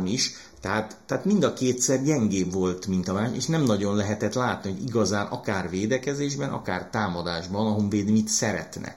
is, 0.04 0.32
tehát, 0.60 0.96
tehát 1.06 1.24
mind 1.24 1.44
a 1.44 1.52
kétszer 1.52 2.02
gyengébb 2.02 2.52
volt, 2.52 2.86
mint 2.86 3.08
a 3.08 3.12
más, 3.12 3.30
és 3.34 3.46
nem 3.46 3.62
nagyon 3.62 3.96
lehetett 3.96 4.34
látni, 4.34 4.72
hogy 4.72 4.82
igazán 4.82 5.26
akár 5.26 5.70
védekezésben, 5.70 6.50
akár 6.50 6.88
támadásban 6.90 7.66
a 7.66 7.70
Honvéd 7.70 8.10
mit 8.10 8.28
szeretne. 8.28 8.94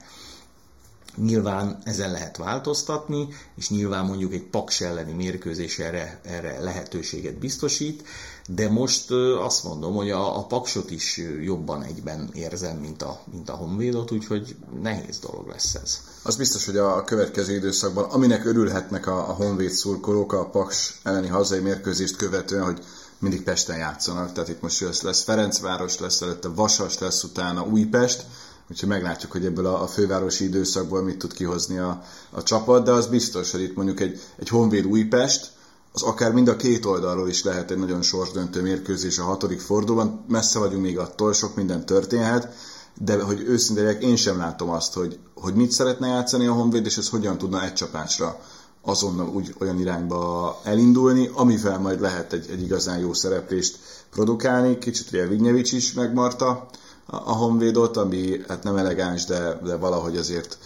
Nyilván 1.16 1.78
ezen 1.84 2.10
lehet 2.10 2.36
változtatni, 2.36 3.28
és 3.56 3.70
nyilván 3.70 4.04
mondjuk 4.04 4.32
egy 4.32 4.46
paks 4.46 4.80
elleni 4.80 5.12
mérkőzés 5.12 5.78
erre, 5.78 6.20
erre 6.24 6.60
lehetőséget 6.60 7.38
biztosít, 7.38 8.04
de 8.48 8.70
most 8.70 9.10
azt 9.40 9.64
mondom, 9.64 9.94
hogy 9.94 10.10
a, 10.10 10.38
a 10.38 10.46
paksot 10.46 10.90
is 10.90 11.22
jobban 11.42 11.82
egyben 11.82 12.30
érzem, 12.32 12.76
mint 12.76 13.02
a, 13.02 13.20
mint 13.32 13.48
a 13.48 13.52
honvédot, 13.52 14.10
úgyhogy 14.10 14.56
nehéz 14.82 15.18
dolog 15.18 15.48
lesz 15.48 15.74
ez. 15.74 16.00
Az 16.22 16.36
biztos, 16.36 16.66
hogy 16.66 16.76
a 16.76 17.04
következő 17.04 17.54
időszakban, 17.54 18.04
aminek 18.04 18.44
örülhetnek 18.44 19.06
a, 19.06 19.28
a 19.28 19.32
honvéd 19.32 19.70
szurkolók 19.70 20.32
a 20.32 20.48
paks 20.48 21.00
elleni 21.02 21.28
hazai 21.28 21.60
mérkőzést 21.60 22.16
követően, 22.16 22.64
hogy 22.64 22.84
mindig 23.18 23.42
Pesten 23.42 23.76
játszanak, 23.76 24.32
tehát 24.32 24.48
itt 24.48 24.62
most 24.62 25.02
lesz 25.02 25.22
Ferencváros, 25.22 25.98
lesz 25.98 26.20
előtte 26.20 26.48
Vasas, 26.48 26.98
lesz 26.98 27.22
utána 27.22 27.62
Újpest, 27.62 28.24
úgyhogy 28.70 28.88
meglátjuk, 28.88 29.32
hogy 29.32 29.44
ebből 29.44 29.66
a, 29.66 29.82
a 29.82 29.86
fővárosi 29.86 30.44
időszakból 30.44 31.02
mit 31.02 31.18
tud 31.18 31.32
kihozni 31.32 31.78
a, 31.78 32.02
a 32.30 32.42
csapat, 32.42 32.84
de 32.84 32.90
az 32.90 33.06
biztos, 33.06 33.50
hogy 33.50 33.62
itt 33.62 33.74
mondjuk 33.74 34.00
egy, 34.00 34.20
egy 34.36 34.48
Honvéd 34.48 34.86
Újpest, 34.86 35.50
az 35.92 36.02
akár 36.02 36.32
mind 36.32 36.48
a 36.48 36.56
két 36.56 36.84
oldalról 36.86 37.28
is 37.28 37.42
lehet 37.42 37.70
egy 37.70 37.78
nagyon 37.78 38.02
sorsdöntő 38.02 38.62
mérkőzés 38.62 39.18
a 39.18 39.24
hatodik 39.24 39.60
fordulóban. 39.60 40.24
Messze 40.28 40.58
vagyunk 40.58 40.82
még 40.82 40.98
attól, 40.98 41.32
sok 41.32 41.56
minden 41.56 41.86
történhet, 41.86 42.54
de 42.98 43.22
hogy 43.22 43.40
őszintén 43.40 43.86
én 43.86 44.16
sem 44.16 44.38
látom 44.38 44.70
azt, 44.70 44.94
hogy, 44.94 45.18
hogy 45.34 45.54
mit 45.54 45.72
szeretne 45.72 46.06
játszani 46.06 46.46
a 46.46 46.52
Honvéd, 46.52 46.86
és 46.86 46.96
ez 46.96 47.08
hogyan 47.08 47.38
tudna 47.38 47.64
egy 47.64 47.72
csapásra 47.72 48.40
azonnal 48.82 49.28
úgy 49.28 49.54
olyan 49.58 49.80
irányba 49.80 50.60
elindulni, 50.64 51.30
amivel 51.34 51.78
majd 51.78 52.00
lehet 52.00 52.32
egy, 52.32 52.46
egy 52.50 52.62
igazán 52.62 52.98
jó 52.98 53.12
szereplést 53.12 53.78
produkálni. 54.10 54.78
Kicsit 54.78 55.08
ugye 55.08 55.26
Vignyevics 55.26 55.72
is 55.72 55.92
megmarta 55.92 56.66
a 57.06 57.32
Honvédot, 57.32 57.96
ami 57.96 58.40
hát 58.48 58.62
nem 58.62 58.76
elegáns, 58.76 59.24
de, 59.24 59.60
de 59.64 59.76
valahogy 59.76 60.16
azért 60.16 60.58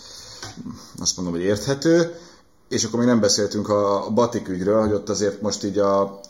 azt 1.00 1.16
mondom, 1.16 1.34
hogy 1.34 1.44
érthető. 1.44 2.14
És 2.74 2.84
akkor 2.84 2.98
még 2.98 3.08
nem 3.08 3.20
beszéltünk 3.20 3.68
a, 3.68 4.10
Batik 4.10 4.48
ügyről, 4.48 4.80
hogy 4.80 4.92
ott 4.92 5.08
azért 5.08 5.40
most 5.40 5.64
így 5.64 5.78
a 5.78 6.20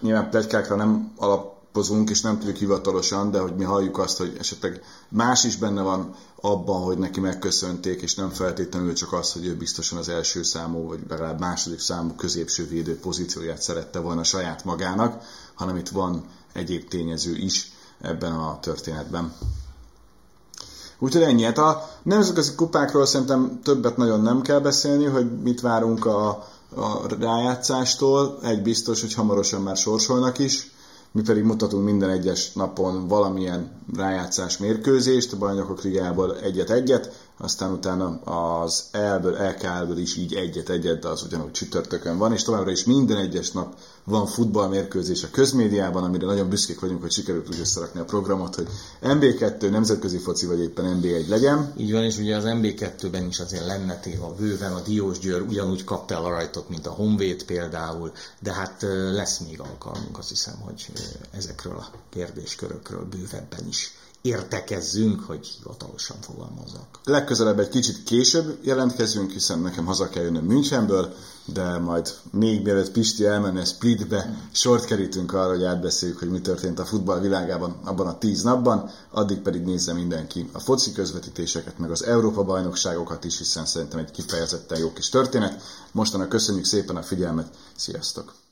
nyilván 0.00 0.30
plegykákra 0.30 0.76
nem 0.76 1.12
alapozunk, 1.16 2.10
és 2.10 2.20
nem 2.20 2.38
tudjuk 2.38 2.56
hivatalosan, 2.56 3.30
de 3.30 3.38
hogy 3.38 3.56
mi 3.56 3.64
halljuk 3.64 3.98
azt, 3.98 4.18
hogy 4.18 4.36
esetleg 4.38 4.82
más 5.08 5.44
is 5.44 5.56
benne 5.56 5.82
van 5.82 6.14
abban, 6.40 6.82
hogy 6.82 6.98
neki 6.98 7.20
megköszönték, 7.20 8.02
és 8.02 8.14
nem 8.14 8.30
feltétlenül 8.30 8.92
csak 8.92 9.12
az, 9.12 9.32
hogy 9.32 9.46
ő 9.46 9.56
biztosan 9.56 9.98
az 9.98 10.08
első 10.08 10.42
számú, 10.42 10.86
vagy 10.88 11.00
legalább 11.08 11.40
második 11.40 11.80
számú 11.80 12.14
középső 12.14 12.68
védő 12.68 12.98
pozícióját 12.98 13.62
szerette 13.62 13.98
volna 13.98 14.24
saját 14.24 14.64
magának, 14.64 15.22
hanem 15.54 15.76
itt 15.76 15.88
van 15.88 16.24
egyéb 16.52 16.88
tényező 16.88 17.36
is 17.36 17.72
ebben 18.00 18.32
a 18.32 18.60
történetben. 18.60 19.34
Úgyhogy 21.04 21.22
ennyi. 21.22 21.42
Hát 21.42 21.58
a 21.58 21.88
nemzetközi 22.02 22.54
kupákról 22.54 23.06
szerintem 23.06 23.60
többet 23.62 23.96
nagyon 23.96 24.20
nem 24.20 24.40
kell 24.40 24.58
beszélni, 24.58 25.04
hogy 25.04 25.42
mit 25.42 25.60
várunk 25.60 26.06
a, 26.06 26.28
a 26.76 27.00
rájátszástól. 27.20 28.38
Egy 28.42 28.62
biztos, 28.62 29.00
hogy 29.00 29.14
hamarosan 29.14 29.62
már 29.62 29.76
sorsolnak 29.76 30.38
is. 30.38 30.70
Mi 31.12 31.22
pedig 31.22 31.44
mutatunk 31.44 31.84
minden 31.84 32.10
egyes 32.10 32.52
napon 32.52 33.08
valamilyen 33.08 33.70
rájátszás 33.96 34.58
mérkőzést, 34.58 35.32
a 35.32 35.36
bajnokok 35.36 35.82
ligából 35.82 36.36
egyet-egyet, 36.38 37.23
aztán 37.38 37.72
utána 37.72 38.20
az 38.24 38.84
elből, 38.90 39.32
LKL-ből 39.32 39.98
is 39.98 40.16
így 40.16 40.34
egyet-egyet, 40.34 41.00
de 41.00 41.08
az 41.08 41.22
ugyanúgy 41.22 41.50
csütörtökön 41.50 42.18
van, 42.18 42.32
és 42.32 42.42
továbbra 42.42 42.70
is 42.70 42.84
minden 42.84 43.16
egyes 43.16 43.50
nap 43.50 43.74
van 44.04 44.26
futballmérkőzés 44.26 45.22
a 45.22 45.30
közmédiában, 45.30 46.04
amire 46.04 46.26
nagyon 46.26 46.48
büszkék 46.48 46.80
vagyunk, 46.80 47.00
hogy 47.00 47.10
sikerült 47.10 47.48
úgy 47.48 47.60
összerakni 47.60 48.00
a 48.00 48.04
programot, 48.04 48.54
hogy 48.54 48.68
MB2 49.02 49.70
nemzetközi 49.70 50.18
foci 50.18 50.46
vagy 50.46 50.60
éppen 50.60 51.00
MB1 51.00 51.28
legyen. 51.28 51.72
Így 51.76 51.92
van, 51.92 52.04
és 52.04 52.18
ugye 52.18 52.36
az 52.36 52.44
MB2-ben 52.46 53.26
is 53.26 53.40
azért 53.40 53.66
lenne 53.66 54.00
téva 54.00 54.34
bőven, 54.38 54.72
a 54.72 54.80
Diós 54.80 55.18
Győr 55.18 55.40
ugyanúgy 55.40 55.84
kapta 55.84 56.14
el 56.14 56.24
a 56.24 56.28
rajtot, 56.28 56.68
mint 56.68 56.86
a 56.86 56.90
Honvéd 56.90 57.44
például, 57.44 58.12
de 58.40 58.52
hát 58.52 58.86
lesz 59.12 59.38
még 59.38 59.60
alkalmunk, 59.60 60.18
azt 60.18 60.28
hiszem, 60.28 60.54
hogy 60.60 60.86
ezekről 61.30 61.76
a 61.76 61.90
kérdéskörökről 62.10 63.04
bővebben 63.04 63.66
is 63.68 63.92
értekezzünk, 64.24 65.20
hogy 65.20 65.46
hivatalosan 65.46 66.16
fogalmazok. 66.20 66.86
Legközelebb 67.04 67.58
egy 67.58 67.68
kicsit 67.68 68.02
később 68.02 68.58
jelentkezünk, 68.62 69.30
hiszen 69.30 69.58
nekem 69.58 69.84
haza 69.84 70.08
kell 70.08 70.22
jönnöm 70.22 70.44
Münchenből, 70.44 71.14
de 71.44 71.78
majd 71.78 72.14
még 72.30 72.62
mielőtt 72.62 72.90
Pisti 72.90 73.26
elmenne 73.26 73.64
Splitbe, 73.64 74.48
sort 74.52 74.84
kerítünk 74.84 75.32
arra, 75.32 75.48
hogy 75.48 75.64
átbeszéljük, 75.64 76.18
hogy 76.18 76.30
mi 76.30 76.40
történt 76.40 76.78
a 76.78 76.84
futball 76.84 77.20
világában 77.20 77.76
abban 77.84 78.06
a 78.06 78.18
tíz 78.18 78.42
napban, 78.42 78.90
addig 79.10 79.38
pedig 79.38 79.62
nézze 79.62 79.92
mindenki 79.92 80.48
a 80.52 80.58
foci 80.58 80.92
közvetítéseket, 80.92 81.78
meg 81.78 81.90
az 81.90 82.04
Európa 82.04 82.44
bajnokságokat 82.44 83.24
is, 83.24 83.38
hiszen 83.38 83.66
szerintem 83.66 83.98
egy 83.98 84.10
kifejezetten 84.10 84.78
jó 84.78 84.92
kis 84.92 85.08
történet. 85.08 85.62
Mostanak 85.92 86.28
köszönjük 86.28 86.64
szépen 86.64 86.96
a 86.96 87.02
figyelmet, 87.02 87.54
sziasztok! 87.76 88.43